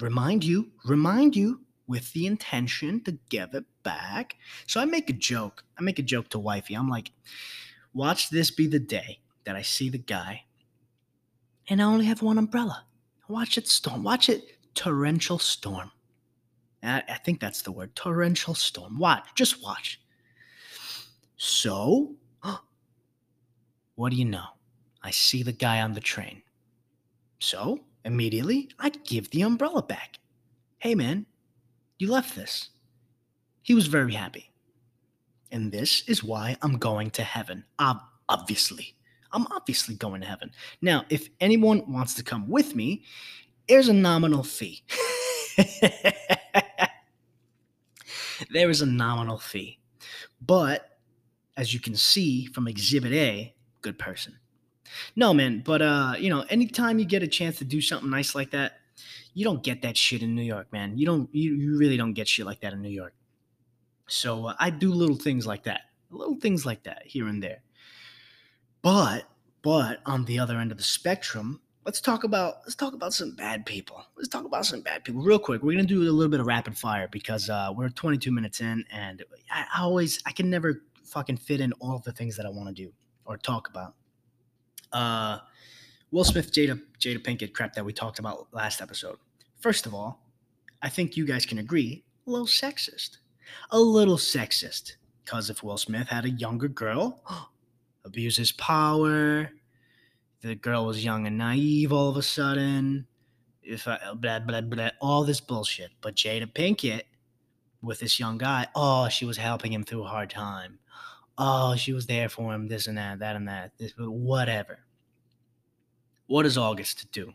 Remind 0.00 0.44
you, 0.44 0.70
remind 0.84 1.34
you 1.34 1.60
with 1.86 2.12
the 2.12 2.26
intention 2.26 3.02
to 3.04 3.18
give 3.28 3.54
it 3.54 3.64
back. 3.82 4.36
So 4.66 4.80
I 4.80 4.84
make 4.84 5.10
a 5.10 5.14
joke. 5.14 5.64
I 5.78 5.82
make 5.82 5.98
a 5.98 6.02
joke 6.02 6.28
to 6.30 6.38
wifey. 6.38 6.74
I'm 6.74 6.88
like, 6.88 7.10
watch 7.92 8.30
this 8.30 8.50
be 8.50 8.68
the 8.68 8.78
day 8.78 9.20
that 9.44 9.56
I 9.56 9.62
see 9.62 9.88
the 9.88 9.98
guy 9.98 10.44
and 11.70 11.80
I 11.80 11.84
only 11.84 12.04
have 12.06 12.20
one 12.20 12.36
umbrella. 12.36 12.84
Watch 13.28 13.56
it 13.56 13.68
storm. 13.68 14.02
Watch 14.02 14.28
it 14.28 14.58
torrential 14.74 15.38
storm. 15.38 15.92
I, 16.82 17.02
I 17.08 17.14
think 17.24 17.40
that's 17.40 17.62
the 17.62 17.72
word 17.72 17.94
torrential 17.94 18.54
storm. 18.54 18.98
Watch, 18.98 19.28
just 19.36 19.62
watch. 19.62 20.00
So, 21.36 22.16
what 23.94 24.10
do 24.10 24.16
you 24.16 24.24
know? 24.24 24.46
I 25.02 25.12
see 25.12 25.42
the 25.44 25.52
guy 25.52 25.80
on 25.80 25.94
the 25.94 26.00
train. 26.00 26.42
So, 27.40 27.80
immediately, 28.04 28.68
I'd 28.78 29.02
give 29.04 29.30
the 29.30 29.42
umbrella 29.42 29.82
back. 29.82 30.18
Hey, 30.78 30.94
man, 30.94 31.26
you 31.98 32.10
left 32.10 32.36
this. 32.36 32.68
He 33.62 33.74
was 33.74 33.86
very 33.86 34.12
happy. 34.12 34.52
And 35.50 35.72
this 35.72 36.02
is 36.06 36.22
why 36.22 36.56
I'm 36.62 36.78
going 36.78 37.10
to 37.12 37.22
heaven. 37.22 37.64
Ob- 37.80 38.02
obviously. 38.28 38.94
I'm 39.32 39.46
obviously 39.52 39.94
going 39.94 40.20
to 40.20 40.26
heaven. 40.26 40.50
Now, 40.82 41.04
if 41.08 41.28
anyone 41.40 41.90
wants 41.90 42.14
to 42.14 42.22
come 42.22 42.48
with 42.48 42.76
me, 42.76 43.04
there's 43.68 43.88
a 43.88 43.92
nominal 43.94 44.42
fee. 44.42 44.82
there 48.50 48.68
is 48.68 48.82
a 48.82 48.86
nominal 48.86 49.38
fee. 49.38 49.78
But 50.42 50.98
as 51.56 51.72
you 51.72 51.80
can 51.80 51.96
see 51.96 52.46
from 52.46 52.68
Exhibit 52.68 53.12
A, 53.12 53.54
good 53.80 53.98
person. 53.98 54.36
No, 55.16 55.32
man, 55.34 55.62
but 55.64 55.82
uh, 55.82 56.14
you 56.18 56.30
know, 56.30 56.44
anytime 56.48 56.98
you 56.98 57.04
get 57.04 57.22
a 57.22 57.28
chance 57.28 57.58
to 57.58 57.64
do 57.64 57.80
something 57.80 58.10
nice 58.10 58.34
like 58.34 58.50
that, 58.50 58.78
you 59.34 59.44
don't 59.44 59.62
get 59.62 59.82
that 59.82 59.96
shit 59.96 60.22
in 60.22 60.34
New 60.34 60.42
York, 60.42 60.72
man. 60.72 60.98
You 60.98 61.06
don't, 61.06 61.28
you, 61.32 61.54
you 61.54 61.78
really 61.78 61.96
don't 61.96 62.12
get 62.14 62.28
shit 62.28 62.46
like 62.46 62.60
that 62.60 62.72
in 62.72 62.82
New 62.82 62.90
York. 62.90 63.14
So 64.08 64.46
uh, 64.46 64.54
I 64.58 64.70
do 64.70 64.92
little 64.92 65.16
things 65.16 65.46
like 65.46 65.64
that, 65.64 65.82
little 66.10 66.36
things 66.36 66.66
like 66.66 66.82
that 66.84 67.02
here 67.04 67.28
and 67.28 67.42
there. 67.42 67.62
But, 68.82 69.24
but 69.62 70.00
on 70.06 70.24
the 70.24 70.38
other 70.38 70.58
end 70.58 70.72
of 70.72 70.78
the 70.78 70.84
spectrum, 70.84 71.60
let's 71.84 72.00
talk 72.00 72.24
about 72.24 72.56
let's 72.62 72.74
talk 72.74 72.94
about 72.94 73.12
some 73.12 73.34
bad 73.34 73.66
people. 73.66 74.04
Let's 74.16 74.28
talk 74.28 74.44
about 74.44 74.66
some 74.66 74.80
bad 74.80 75.04
people 75.04 75.22
real 75.22 75.38
quick. 75.38 75.62
We're 75.62 75.72
gonna 75.72 75.84
do 75.84 76.02
a 76.02 76.10
little 76.10 76.30
bit 76.30 76.40
of 76.40 76.46
rapid 76.46 76.76
fire 76.76 77.08
because 77.10 77.48
uh, 77.48 77.72
we're 77.74 77.88
22 77.88 78.32
minutes 78.32 78.60
in, 78.60 78.84
and 78.90 79.22
I, 79.50 79.64
I 79.74 79.82
always 79.82 80.22
I 80.26 80.32
can 80.32 80.50
never 80.50 80.82
fucking 81.04 81.36
fit 81.38 81.60
in 81.60 81.72
all 81.74 81.98
the 81.98 82.12
things 82.12 82.36
that 82.36 82.46
I 82.46 82.50
want 82.50 82.68
to 82.68 82.74
do 82.74 82.92
or 83.24 83.36
talk 83.36 83.68
about. 83.68 83.94
Uh, 84.92 85.38
Will 86.10 86.24
Smith, 86.24 86.52
Jada 86.52 86.80
Jada 86.98 87.18
Pinkett 87.18 87.52
crap 87.52 87.74
that 87.74 87.84
we 87.84 87.92
talked 87.92 88.18
about 88.18 88.48
last 88.52 88.80
episode. 88.80 89.16
First 89.60 89.86
of 89.86 89.94
all, 89.94 90.26
I 90.82 90.88
think 90.88 91.16
you 91.16 91.26
guys 91.26 91.46
can 91.46 91.58
agree, 91.58 92.04
a 92.26 92.30
little 92.30 92.46
sexist, 92.46 93.18
a 93.70 93.78
little 93.78 94.16
sexist. 94.16 94.96
Because 95.24 95.50
if 95.50 95.62
Will 95.62 95.76
Smith 95.78 96.08
had 96.08 96.24
a 96.24 96.30
younger 96.30 96.66
girl, 96.68 97.22
abuse 98.04 98.36
his 98.36 98.52
power, 98.52 99.50
the 100.40 100.54
girl 100.54 100.86
was 100.86 101.04
young 101.04 101.26
and 101.26 101.38
naive 101.38 101.92
all 101.92 102.08
of 102.08 102.16
a 102.16 102.22
sudden. 102.22 103.06
If 103.62 103.86
I, 103.86 103.98
blah 104.14 104.40
blah 104.40 104.62
blah, 104.62 104.90
all 105.00 105.24
this 105.24 105.40
bullshit. 105.40 105.90
But 106.00 106.16
Jada 106.16 106.52
Pinkett 106.52 107.02
with 107.82 108.00
this 108.00 108.18
young 108.18 108.38
guy, 108.38 108.66
oh, 108.74 109.08
she 109.08 109.24
was 109.24 109.36
helping 109.36 109.72
him 109.72 109.84
through 109.84 110.04
a 110.04 110.08
hard 110.08 110.30
time. 110.30 110.78
Oh, 111.42 111.74
she 111.74 111.94
was 111.94 112.04
there 112.04 112.28
for 112.28 112.54
him, 112.54 112.68
this 112.68 112.86
and 112.86 112.98
that, 112.98 113.20
that 113.20 113.34
and 113.34 113.48
that, 113.48 113.72
this, 113.78 113.94
but 113.96 114.10
whatever. 114.10 114.80
What 116.26 116.42
does 116.42 116.58
August 116.58 117.10
do? 117.12 117.32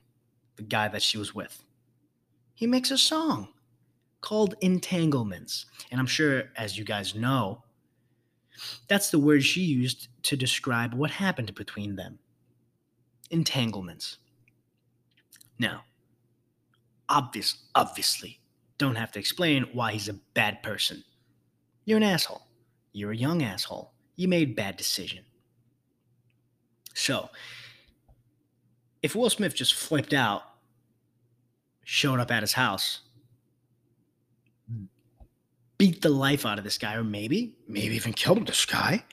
The 0.58 0.62
guy 0.62 0.88
that 0.90 1.02
she 1.02 1.18
was 1.18 1.34
with. 1.34 1.64
He 2.54 2.68
makes 2.68 2.92
a 2.92 3.00
song 3.00 3.48
called 4.22 4.54
Entanglements. 4.62 5.66
And 5.90 6.00
I'm 6.00 6.06
sure, 6.06 6.44
as 6.56 6.78
you 6.78 6.86
guys 6.86 7.16
know, 7.16 7.64
that's 8.88 9.10
the 9.10 9.18
word 9.18 9.44
she 9.44 9.62
used 9.62 10.08
to 10.24 10.38
describe 10.38 10.94
what 10.94 11.10
happened 11.10 11.56
between 11.56 11.96
them 11.96 12.20
entanglements. 13.32 14.20
Now, 15.58 15.82
obvious, 17.10 17.58
obviously, 17.74 18.40
don't 18.78 18.96
have 18.96 19.12
to 19.14 19.20
explain 19.20 19.66
why 19.74 19.94
he's 19.94 20.10
a 20.10 20.20
bad 20.36 20.62
person. 20.62 21.04
You're 21.86 21.98
an 21.98 22.04
asshole. 22.04 22.44
You're 22.94 23.12
a 23.12 23.18
young 23.18 23.42
asshole. 23.42 23.95
You 24.16 24.28
made 24.28 24.56
bad 24.56 24.78
decision. 24.78 25.24
So, 26.94 27.30
if 29.04 29.16
Will 29.16 29.30
Smith 29.30 29.54
just 29.54 29.74
flipped 29.74 30.14
out, 30.14 30.44
showed 31.84 32.20
up 32.20 32.32
at 32.32 32.42
his 32.42 32.54
house, 32.54 33.02
beat 35.78 36.02
the 36.02 36.10
life 36.10 36.46
out 36.46 36.58
of 36.58 36.64
this 36.64 36.78
guy, 36.78 36.96
or 36.96 37.04
maybe, 37.04 37.56
maybe 37.68 37.96
even 37.96 38.14
killed 38.14 38.48
this 38.48 38.66
guy, 38.66 39.04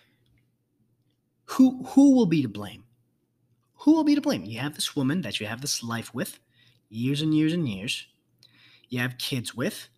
who 1.45 1.83
who 1.85 2.15
will 2.15 2.27
be 2.27 2.43
to 2.43 2.49
blame? 2.49 2.85
who 3.83 3.95
will 3.95 4.05
be 4.05 4.15
to 4.15 4.21
blame? 4.21 4.45
You 4.45 4.61
have 4.61 4.77
this 4.77 4.95
woman 4.95 5.23
that 5.23 5.41
you 5.41 5.47
have 5.47 5.61
this 5.61 5.83
life 5.83 6.15
with, 6.15 6.39
years 6.89 7.21
and 7.21 7.35
years 7.35 7.53
and 7.53 7.69
years. 7.69 8.07
You 8.89 9.01
have 9.01 9.19
kids 9.19 9.57
with. 9.57 9.89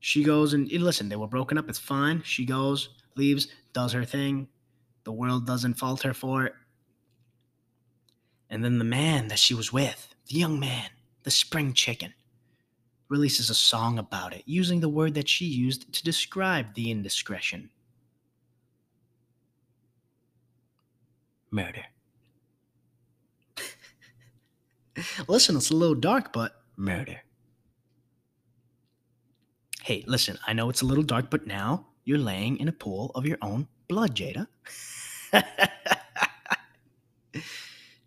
She 0.00 0.24
goes 0.24 0.54
and 0.54 0.72
listen, 0.72 1.10
they 1.10 1.16
were 1.16 1.26
broken 1.26 1.58
up. 1.58 1.68
It's 1.68 1.78
fine. 1.78 2.22
She 2.24 2.46
goes, 2.46 2.88
leaves, 3.16 3.48
does 3.72 3.92
her 3.92 4.04
thing. 4.04 4.48
The 5.04 5.12
world 5.12 5.46
doesn't 5.46 5.74
fault 5.74 6.02
her 6.02 6.14
for 6.14 6.44
it. 6.44 6.54
And 8.50 8.64
then 8.64 8.78
the 8.78 8.84
man 8.84 9.28
that 9.28 9.38
she 9.38 9.54
was 9.54 9.72
with, 9.72 10.14
the 10.28 10.36
young 10.36 10.60
man, 10.60 10.90
the 11.22 11.30
spring 11.30 11.72
chicken, 11.72 12.14
releases 13.08 13.50
a 13.50 13.54
song 13.54 13.98
about 13.98 14.34
it, 14.34 14.42
using 14.46 14.80
the 14.80 14.88
word 14.88 15.14
that 15.14 15.28
she 15.28 15.44
used 15.44 15.92
to 15.92 16.02
describe 16.02 16.74
the 16.74 16.90
indiscretion. 16.90 17.70
murder. 21.52 21.84
listen, 25.28 25.56
it's 25.56 25.70
a 25.70 25.76
little 25.76 25.94
dark, 25.94 26.32
but 26.32 26.62
murder. 26.76 27.20
Hey, 29.82 30.04
listen, 30.06 30.38
I 30.46 30.52
know 30.54 30.70
it's 30.70 30.82
a 30.82 30.86
little 30.86 31.04
dark, 31.04 31.30
but 31.30 31.46
now 31.46 31.86
you're 32.04 32.18
laying 32.18 32.58
in 32.58 32.68
a 32.68 32.72
pool 32.72 33.10
of 33.14 33.26
your 33.26 33.38
own 33.42 33.68
blood, 33.88 34.16
Jada. 34.16 34.46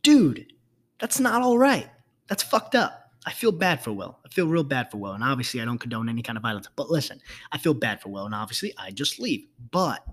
Dude, 0.04 0.54
that's 1.00 1.20
not 1.20 1.42
all 1.42 1.58
right. 1.58 1.90
That's 2.28 2.44
fucked 2.44 2.76
up. 2.76 3.12
I 3.26 3.32
feel 3.32 3.52
bad 3.52 3.84
for 3.84 3.92
Will. 3.92 4.20
I 4.24 4.30
feel 4.30 4.48
real 4.48 4.64
bad 4.64 4.92
for 4.92 4.98
Will. 4.98 5.14
And 5.14 5.24
obviously, 5.24 5.62
I 5.62 5.66
don't 5.66 5.80
condone 5.80 6.10
any 6.10 6.22
kind 6.22 6.38
of 6.38 6.44
violence. 6.44 6.70
But 6.76 6.92
listen, 6.92 7.20
I 7.52 7.58
feel 7.58 7.74
bad 7.74 8.02
for 8.02 8.10
Will. 8.10 8.26
And 8.26 8.36
obviously, 8.36 8.74
I 8.78 8.92
just 8.92 9.20
leave. 9.20 9.48
But 9.72 10.06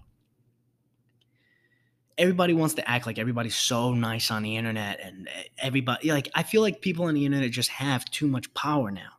everybody 2.18 2.55
wants 2.55 2.75
to 2.75 2.88
act 2.88 3.07
like 3.07 3.18
everybody's 3.18 3.57
so 3.57 3.92
nice 3.92 4.31
on 4.31 4.42
the 4.42 4.57
internet 4.57 5.01
and 5.03 5.29
everybody 5.59 6.12
like 6.12 6.29
i 6.35 6.42
feel 6.42 6.61
like 6.61 6.81
people 6.81 7.07
on 7.07 7.14
the 7.14 7.25
internet 7.25 7.51
just 7.51 7.71
have 7.71 8.05
too 8.07 8.27
much 8.27 8.53
power 8.55 8.90
now 8.90 9.11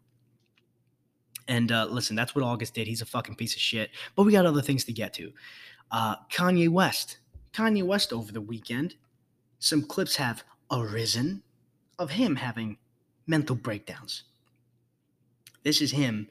and 1.48 1.72
uh, 1.72 1.86
listen 1.86 2.16
that's 2.16 2.36
what 2.36 2.44
august 2.44 2.74
did 2.74 2.88
he's 2.88 3.02
a 3.02 3.06
fucking 3.06 3.36
piece 3.36 3.54
of 3.54 3.62
shit 3.62 3.90
but 4.16 4.24
we 4.24 4.32
got 4.32 4.46
other 4.46 4.62
things 4.62 4.84
to 4.84 4.94
get 4.94 5.14
to 5.14 5.32
uh, 5.92 6.16
kanye 6.32 6.70
west 6.70 7.18
kanye 7.54 7.84
west 7.84 8.14
over 8.14 8.32
the 8.32 8.42
weekend 8.42 8.96
some 9.60 9.82
clips 9.82 10.16
have 10.16 10.44
arisen 10.72 11.42
of 12.00 12.12
him 12.12 12.36
having 12.36 12.78
mental 13.28 13.56
breakdowns 13.56 14.24
this 15.64 15.82
is 15.82 15.92
him 15.92 16.28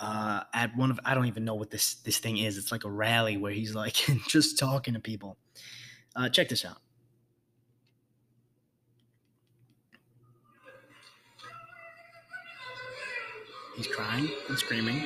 uh, 0.00 0.42
at 0.54 0.76
one 0.76 0.90
of 0.90 1.00
I 1.04 1.14
don't 1.14 1.26
even 1.26 1.44
know 1.44 1.54
what 1.54 1.70
this 1.70 1.94
this 1.94 2.18
thing 2.18 2.38
is. 2.38 2.56
It's 2.56 2.70
like 2.70 2.84
a 2.84 2.90
rally 2.90 3.36
where 3.36 3.52
he's 3.52 3.74
like 3.74 3.94
just 4.28 4.58
talking 4.58 4.94
to 4.94 5.00
people. 5.00 5.36
Uh, 6.14 6.28
check 6.28 6.48
this 6.48 6.64
out. 6.64 6.78
He's 13.78 13.86
crying 13.86 14.28
and 14.48 14.58
screaming. 14.58 15.04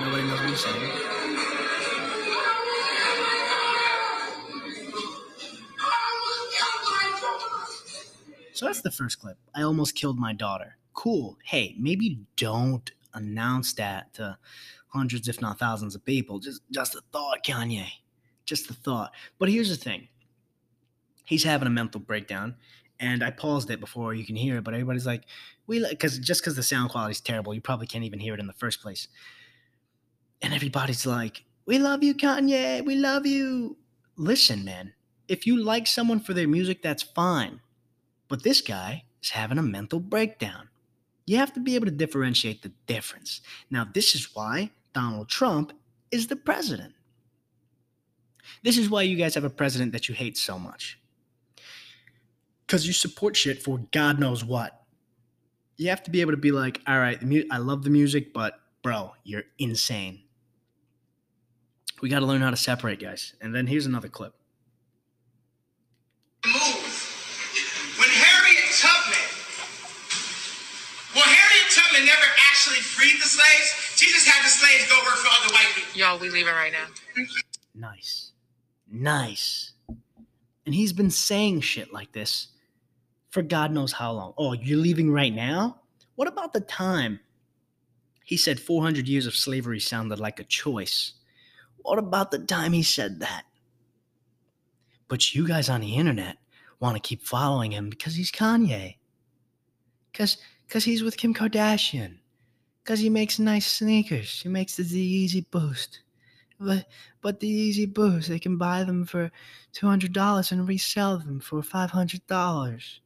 Nobody 0.00 0.22
knows 0.24 0.40
what 0.40 0.48
he's 0.50 0.64
saying. 0.64 0.90
So 8.52 8.66
that's 8.66 8.82
the 8.82 8.90
first 8.90 9.20
clip. 9.20 9.38
I 9.54 9.62
almost 9.62 9.94
killed 9.94 10.18
my 10.18 10.32
daughter. 10.32 10.76
Cool. 10.92 11.38
Hey, 11.44 11.76
maybe 11.78 12.18
don't 12.34 12.90
announce 13.14 13.74
that 13.74 14.12
to 14.14 14.36
hundreds, 14.88 15.28
if 15.28 15.40
not 15.40 15.60
thousands, 15.60 15.94
of 15.94 16.04
people. 16.04 16.40
Just, 16.40 16.62
just 16.72 16.96
a 16.96 17.00
thought, 17.12 17.44
Kanye. 17.44 17.86
Just 18.44 18.68
a 18.70 18.74
thought. 18.74 19.12
But 19.38 19.50
here's 19.50 19.68
the 19.68 19.76
thing. 19.76 20.08
He's 21.24 21.44
having 21.44 21.68
a 21.68 21.70
mental 21.70 22.00
breakdown, 22.00 22.56
and 23.00 23.24
I 23.24 23.30
paused 23.30 23.70
it 23.70 23.80
before 23.80 24.14
you 24.14 24.24
can 24.24 24.36
hear 24.36 24.58
it. 24.58 24.64
But 24.64 24.74
everybody's 24.74 25.06
like, 25.06 25.24
"We," 25.66 25.84
because 25.88 26.18
just 26.18 26.42
because 26.42 26.54
the 26.54 26.62
sound 26.62 26.90
quality 26.90 27.12
is 27.12 27.20
terrible, 27.20 27.54
you 27.54 27.60
probably 27.60 27.86
can't 27.86 28.04
even 28.04 28.20
hear 28.20 28.34
it 28.34 28.40
in 28.40 28.46
the 28.46 28.52
first 28.52 28.80
place. 28.80 29.08
And 30.42 30.54
everybody's 30.54 31.06
like, 31.06 31.44
"We 31.66 31.78
love 31.78 32.04
you, 32.04 32.14
Kanye. 32.14 32.84
We 32.84 32.94
love 32.94 33.26
you." 33.26 33.78
Listen, 34.16 34.64
man. 34.64 34.92
If 35.26 35.46
you 35.46 35.62
like 35.62 35.86
someone 35.86 36.20
for 36.20 36.34
their 36.34 36.48
music, 36.48 36.82
that's 36.82 37.02
fine. 37.02 37.60
But 38.28 38.42
this 38.42 38.60
guy 38.60 39.04
is 39.22 39.30
having 39.30 39.58
a 39.58 39.62
mental 39.62 40.00
breakdown. 40.00 40.68
You 41.26 41.36
have 41.38 41.52
to 41.54 41.60
be 41.60 41.74
able 41.74 41.86
to 41.86 41.92
differentiate 41.92 42.62
the 42.62 42.72
difference. 42.86 43.40
Now, 43.70 43.84
this 43.84 44.14
is 44.14 44.34
why 44.34 44.72
Donald 44.92 45.28
Trump 45.28 45.72
is 46.10 46.26
the 46.26 46.36
president. 46.36 46.94
This 48.62 48.76
is 48.76 48.90
why 48.90 49.02
you 49.02 49.16
guys 49.16 49.34
have 49.34 49.44
a 49.44 49.50
president 49.50 49.92
that 49.92 50.08
you 50.08 50.14
hate 50.14 50.36
so 50.36 50.58
much. 50.58 50.99
Because 52.70 52.86
you 52.86 52.92
support 52.92 53.34
shit 53.34 53.60
for 53.60 53.80
God 53.90 54.20
knows 54.20 54.44
what. 54.44 54.84
You 55.76 55.88
have 55.88 56.04
to 56.04 56.10
be 56.12 56.20
able 56.20 56.30
to 56.30 56.36
be 56.36 56.52
like, 56.52 56.80
all 56.86 57.00
right, 57.00 57.18
I 57.50 57.58
love 57.58 57.82
the 57.82 57.90
music, 57.90 58.32
but 58.32 58.60
bro, 58.84 59.10
you're 59.24 59.42
insane. 59.58 60.22
We 62.00 62.08
got 62.08 62.20
to 62.20 62.26
learn 62.26 62.42
how 62.42 62.50
to 62.50 62.56
separate, 62.56 63.00
guys. 63.00 63.34
And 63.40 63.52
then 63.52 63.66
here's 63.66 63.86
another 63.86 64.06
clip. 64.06 64.34
Move. 66.46 66.54
When 67.98 68.08
Harriet 68.08 68.70
Tubman, 68.78 69.18
well, 71.16 71.24
Harriet 71.24 71.72
Tubman 71.74 72.06
never 72.06 72.26
actually 72.50 72.82
freed 72.82 73.20
the 73.20 73.26
slaves. 73.26 73.98
She 73.98 74.06
just 74.12 74.28
had 74.28 74.44
the 74.44 74.48
slaves 74.48 74.88
go 74.88 74.96
work 74.98 75.16
for 75.16 75.28
other 75.42 75.52
white 75.52 75.72
people. 75.74 75.98
Y'all, 75.98 76.20
we 76.20 76.30
leaving 76.30 76.54
right 76.54 76.70
now. 76.70 76.86
Nice. 77.74 78.30
Nice. 78.88 79.72
And 80.66 80.72
he's 80.72 80.92
been 80.92 81.10
saying 81.10 81.62
shit 81.62 81.92
like 81.92 82.12
this 82.12 82.46
for 83.30 83.42
God 83.42 83.72
knows 83.72 83.92
how 83.92 84.12
long. 84.12 84.34
Oh, 84.36 84.52
you're 84.52 84.78
leaving 84.78 85.10
right 85.10 85.32
now? 85.32 85.80
What 86.16 86.28
about 86.28 86.52
the 86.52 86.60
time 86.60 87.20
he 88.24 88.36
said 88.36 88.60
400 88.60 89.08
years 89.08 89.26
of 89.26 89.34
slavery 89.34 89.80
sounded 89.80 90.20
like 90.20 90.38
a 90.38 90.44
choice? 90.44 91.14
What 91.78 91.98
about 91.98 92.30
the 92.30 92.40
time 92.40 92.72
he 92.72 92.82
said 92.82 93.20
that? 93.20 93.44
But 95.08 95.34
you 95.34 95.46
guys 95.46 95.68
on 95.68 95.80
the 95.80 95.96
internet 95.96 96.36
want 96.78 96.96
to 96.96 97.00
keep 97.00 97.22
following 97.22 97.72
him 97.72 97.88
because 97.88 98.14
he's 98.14 98.30
Kanye. 98.30 98.96
Cause, 100.12 100.36
cause 100.68 100.84
he's 100.84 101.02
with 101.02 101.16
Kim 101.16 101.32
Kardashian. 101.32 102.18
Cause 102.84 102.98
he 102.98 103.10
makes 103.10 103.38
nice 103.38 103.66
sneakers. 103.66 104.42
He 104.42 104.48
makes 104.48 104.76
the 104.76 104.82
Yeezy 104.84 105.46
Boost. 105.50 106.00
But, 106.58 106.86
but 107.22 107.40
the 107.40 107.48
Yeezy 107.48 107.92
Boost, 107.92 108.28
they 108.28 108.38
can 108.38 108.58
buy 108.58 108.84
them 108.84 109.06
for 109.06 109.30
two 109.72 109.86
hundred 109.86 110.12
dollars 110.12 110.52
and 110.52 110.68
resell 110.68 111.18
them 111.18 111.40
for 111.40 111.62
five 111.62 111.90
hundred 111.90 112.26
dollars. 112.26 113.00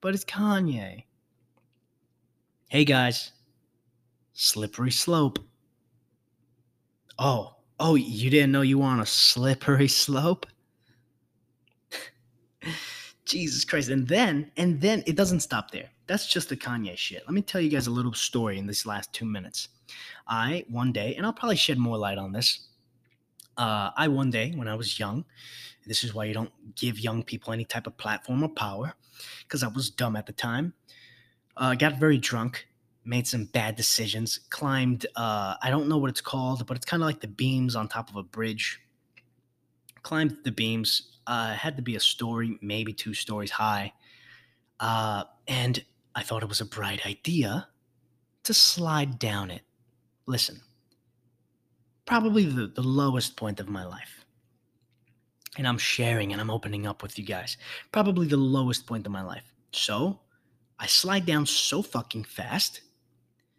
But 0.00 0.14
it's 0.14 0.24
Kanye. 0.24 1.04
Hey 2.68 2.84
guys, 2.84 3.32
slippery 4.32 4.90
slope. 4.90 5.38
Oh, 7.18 7.56
oh, 7.80 7.94
you 7.94 8.28
didn't 8.28 8.52
know 8.52 8.62
you 8.62 8.78
were 8.78 8.84
on 8.84 9.00
a 9.00 9.06
slippery 9.06 9.88
slope? 9.88 10.46
Jesus 13.24 13.64
Christ. 13.64 13.88
And 13.88 14.06
then, 14.06 14.50
and 14.56 14.80
then 14.80 15.02
it 15.06 15.16
doesn't 15.16 15.40
stop 15.40 15.70
there. 15.70 15.88
That's 16.06 16.26
just 16.26 16.48
the 16.48 16.56
Kanye 16.56 16.96
shit. 16.96 17.22
Let 17.26 17.34
me 17.34 17.42
tell 17.42 17.60
you 17.60 17.70
guys 17.70 17.86
a 17.86 17.90
little 17.90 18.12
story 18.12 18.58
in 18.58 18.66
these 18.66 18.86
last 18.86 19.12
two 19.12 19.24
minutes. 19.24 19.68
I, 20.28 20.64
one 20.68 20.92
day, 20.92 21.14
and 21.16 21.24
I'll 21.24 21.32
probably 21.32 21.56
shed 21.56 21.78
more 21.78 21.96
light 21.96 22.18
on 22.18 22.32
this. 22.32 22.68
Uh, 23.56 23.90
I, 23.96 24.08
one 24.08 24.30
day, 24.30 24.52
when 24.54 24.68
I 24.68 24.74
was 24.74 24.98
young, 24.98 25.24
this 25.86 26.04
is 26.04 26.12
why 26.12 26.24
you 26.24 26.34
don't 26.34 26.52
give 26.74 26.98
young 26.98 27.22
people 27.22 27.52
any 27.52 27.64
type 27.64 27.86
of 27.86 27.96
platform 27.96 28.42
or 28.42 28.48
power, 28.48 28.94
because 29.42 29.62
I 29.62 29.68
was 29.68 29.90
dumb 29.90 30.16
at 30.16 30.26
the 30.26 30.32
time. 30.32 30.74
Uh, 31.56 31.74
got 31.74 31.98
very 31.98 32.18
drunk, 32.18 32.66
made 33.04 33.26
some 33.26 33.44
bad 33.46 33.76
decisions, 33.76 34.40
climbed, 34.50 35.06
uh, 35.16 35.54
I 35.62 35.70
don't 35.70 35.88
know 35.88 35.96
what 35.96 36.10
it's 36.10 36.20
called, 36.20 36.66
but 36.66 36.76
it's 36.76 36.84
kind 36.84 37.02
of 37.02 37.06
like 37.06 37.20
the 37.20 37.28
beams 37.28 37.76
on 37.76 37.88
top 37.88 38.10
of 38.10 38.16
a 38.16 38.22
bridge. 38.22 38.80
Climbed 40.02 40.38
the 40.44 40.52
beams, 40.52 41.18
uh, 41.26 41.54
had 41.54 41.76
to 41.76 41.82
be 41.82 41.96
a 41.96 42.00
story, 42.00 42.58
maybe 42.60 42.92
two 42.92 43.14
stories 43.14 43.52
high. 43.52 43.92
Uh, 44.78 45.24
and 45.48 45.82
I 46.14 46.22
thought 46.22 46.42
it 46.42 46.48
was 46.48 46.60
a 46.60 46.66
bright 46.66 47.06
idea 47.06 47.68
to 48.42 48.54
slide 48.54 49.18
down 49.18 49.50
it. 49.50 49.62
Listen, 50.26 50.60
probably 52.06 52.44
the, 52.46 52.68
the 52.68 52.82
lowest 52.82 53.36
point 53.36 53.60
of 53.60 53.68
my 53.68 53.84
life. 53.84 54.24
And 55.58 55.66
I'm 55.66 55.78
sharing 55.78 56.32
and 56.32 56.40
I'm 56.40 56.50
opening 56.50 56.86
up 56.86 57.02
with 57.02 57.18
you 57.18 57.24
guys. 57.24 57.56
Probably 57.92 58.26
the 58.26 58.36
lowest 58.36 58.86
point 58.86 59.06
of 59.06 59.12
my 59.12 59.22
life. 59.22 59.52
So 59.72 60.20
I 60.78 60.86
slide 60.86 61.26
down 61.26 61.46
so 61.46 61.82
fucking 61.82 62.24
fast 62.24 62.82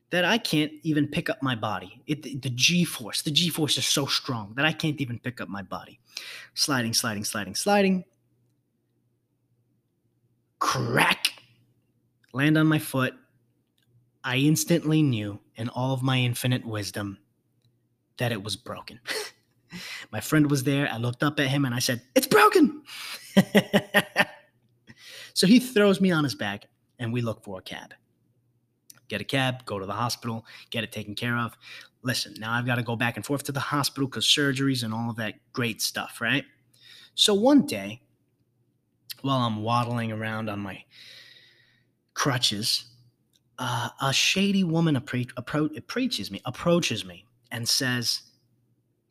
that 0.09 0.23
I 0.23 0.37
can't 0.37 0.71
even 0.83 1.07
pick 1.07 1.29
up 1.29 1.41
my 1.41 1.55
body. 1.55 2.01
It, 2.07 2.41
the 2.41 2.49
G 2.49 2.85
force, 2.85 3.21
the 3.23 3.31
G 3.31 3.49
force 3.49 3.77
is 3.77 3.85
so 3.85 4.05
strong 4.05 4.53
that 4.55 4.65
I 4.65 4.71
can't 4.71 5.01
even 5.01 5.19
pick 5.19 5.41
up 5.41 5.49
my 5.49 5.61
body. 5.61 5.99
Sliding, 6.53 6.93
sliding, 6.93 7.25
sliding, 7.25 7.55
sliding. 7.55 8.05
Crack. 10.59 11.33
Land 12.31 12.57
on 12.57 12.67
my 12.67 12.79
foot. 12.79 13.15
I 14.23 14.37
instantly 14.37 15.01
knew, 15.01 15.39
in 15.55 15.69
all 15.69 15.93
of 15.93 16.03
my 16.03 16.17
infinite 16.17 16.65
wisdom, 16.65 17.17
that 18.17 18.31
it 18.31 18.43
was 18.43 18.55
broken. 18.55 18.99
my 20.11 20.19
friend 20.19 20.49
was 20.49 20.63
there. 20.63 20.89
I 20.91 20.97
looked 20.97 21.23
up 21.23 21.39
at 21.39 21.47
him 21.47 21.65
and 21.65 21.73
I 21.73 21.79
said, 21.79 22.01
It's 22.15 22.27
broken. 22.27 22.83
so 25.33 25.47
he 25.47 25.59
throws 25.59 26.01
me 26.01 26.11
on 26.11 26.23
his 26.23 26.35
back 26.35 26.65
and 26.99 27.13
we 27.13 27.21
look 27.21 27.43
for 27.43 27.59
a 27.59 27.61
cab 27.61 27.93
get 29.07 29.21
a 29.21 29.23
cab, 29.23 29.65
go 29.65 29.79
to 29.79 29.85
the 29.85 29.93
hospital, 29.93 30.45
get 30.69 30.83
it 30.83 30.91
taken 30.91 31.15
care 31.15 31.37
of. 31.37 31.57
Listen, 32.03 32.33
now 32.39 32.53
I've 32.53 32.65
got 32.65 32.75
to 32.75 32.83
go 32.83 32.95
back 32.95 33.15
and 33.15 33.25
forth 33.25 33.43
to 33.43 33.51
the 33.51 33.59
hospital 33.59 34.07
because 34.07 34.25
surgeries 34.25 34.83
and 34.83 34.93
all 34.93 35.09
of 35.09 35.15
that 35.17 35.35
great 35.53 35.81
stuff, 35.81 36.19
right? 36.21 36.45
So 37.15 37.33
one 37.33 37.65
day, 37.65 38.01
while 39.21 39.39
I'm 39.39 39.63
waddling 39.63 40.11
around 40.11 40.49
on 40.49 40.59
my 40.59 40.83
crutches, 42.13 42.85
uh, 43.57 43.89
a 44.01 44.13
shady 44.13 44.63
woman 44.63 44.95
appro- 44.95 45.33
appro- 45.33 45.75
approaches 45.75 46.29
me, 46.29 46.41
approaches 46.45 47.03
me, 47.05 47.25
and 47.51 47.67
says 47.67 48.23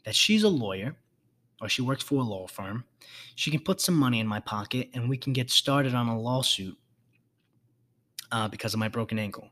that 0.04 0.14
she's 0.14 0.42
a 0.42 0.48
lawyer, 0.48 0.96
or 1.60 1.68
she 1.68 1.82
works 1.82 2.02
for 2.02 2.20
a 2.20 2.24
law 2.24 2.46
firm. 2.46 2.84
She 3.34 3.50
can 3.50 3.60
put 3.60 3.80
some 3.80 3.94
money 3.94 4.20
in 4.20 4.26
my 4.26 4.40
pocket, 4.40 4.90
and 4.94 5.08
we 5.08 5.16
can 5.16 5.32
get 5.32 5.50
started 5.50 5.94
on 5.94 6.08
a 6.08 6.18
lawsuit 6.18 6.76
uh, 8.32 8.48
because 8.48 8.74
of 8.74 8.80
my 8.80 8.88
broken 8.88 9.18
ankle. 9.18 9.50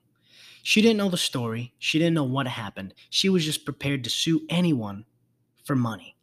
She 0.62 0.80
didn't 0.80 0.96
know 0.96 1.10
the 1.10 1.18
story. 1.18 1.74
She 1.78 1.98
didn't 1.98 2.14
know 2.14 2.24
what 2.24 2.46
happened. 2.46 2.94
She 3.10 3.28
was 3.28 3.44
just 3.44 3.64
prepared 3.64 4.02
to 4.04 4.10
sue 4.10 4.42
anyone 4.48 5.04
for 5.64 5.76
money, 5.76 6.16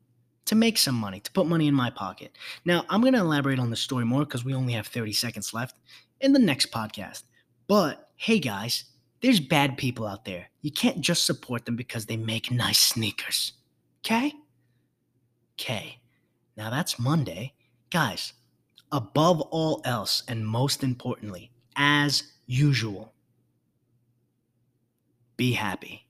to 0.45 0.55
make 0.55 0.77
some 0.77 0.95
money, 0.95 1.19
to 1.19 1.31
put 1.31 1.45
money 1.45 1.67
in 1.67 1.75
my 1.75 1.91
pocket. 1.91 2.35
Now, 2.65 2.83
I'm 2.89 3.01
going 3.01 3.13
to 3.13 3.19
elaborate 3.19 3.59
on 3.59 3.69
the 3.69 3.75
story 3.75 4.05
more 4.05 4.25
because 4.25 4.43
we 4.43 4.55
only 4.55 4.73
have 4.73 4.87
30 4.87 5.13
seconds 5.13 5.53
left 5.53 5.75
in 6.19 6.33
the 6.33 6.39
next 6.39 6.71
podcast. 6.71 7.23
But 7.67 8.09
hey, 8.15 8.39
guys, 8.39 8.85
there's 9.21 9.39
bad 9.39 9.77
people 9.77 10.07
out 10.07 10.25
there. 10.25 10.49
You 10.61 10.71
can't 10.71 11.01
just 11.01 11.25
support 11.25 11.65
them 11.65 11.75
because 11.75 12.05
they 12.05 12.17
make 12.17 12.51
nice 12.51 12.79
sneakers. 12.79 13.53
Okay? 14.03 14.33
Okay. 15.59 15.99
Now 16.57 16.69
that's 16.69 16.99
Monday. 16.99 17.53
Guys, 17.91 18.33
above 18.91 19.41
all 19.41 19.81
else, 19.85 20.23
and 20.27 20.45
most 20.45 20.83
importantly, 20.83 21.51
as 21.75 22.23
usual, 22.45 23.13
be 25.37 25.53
happy. 25.53 26.07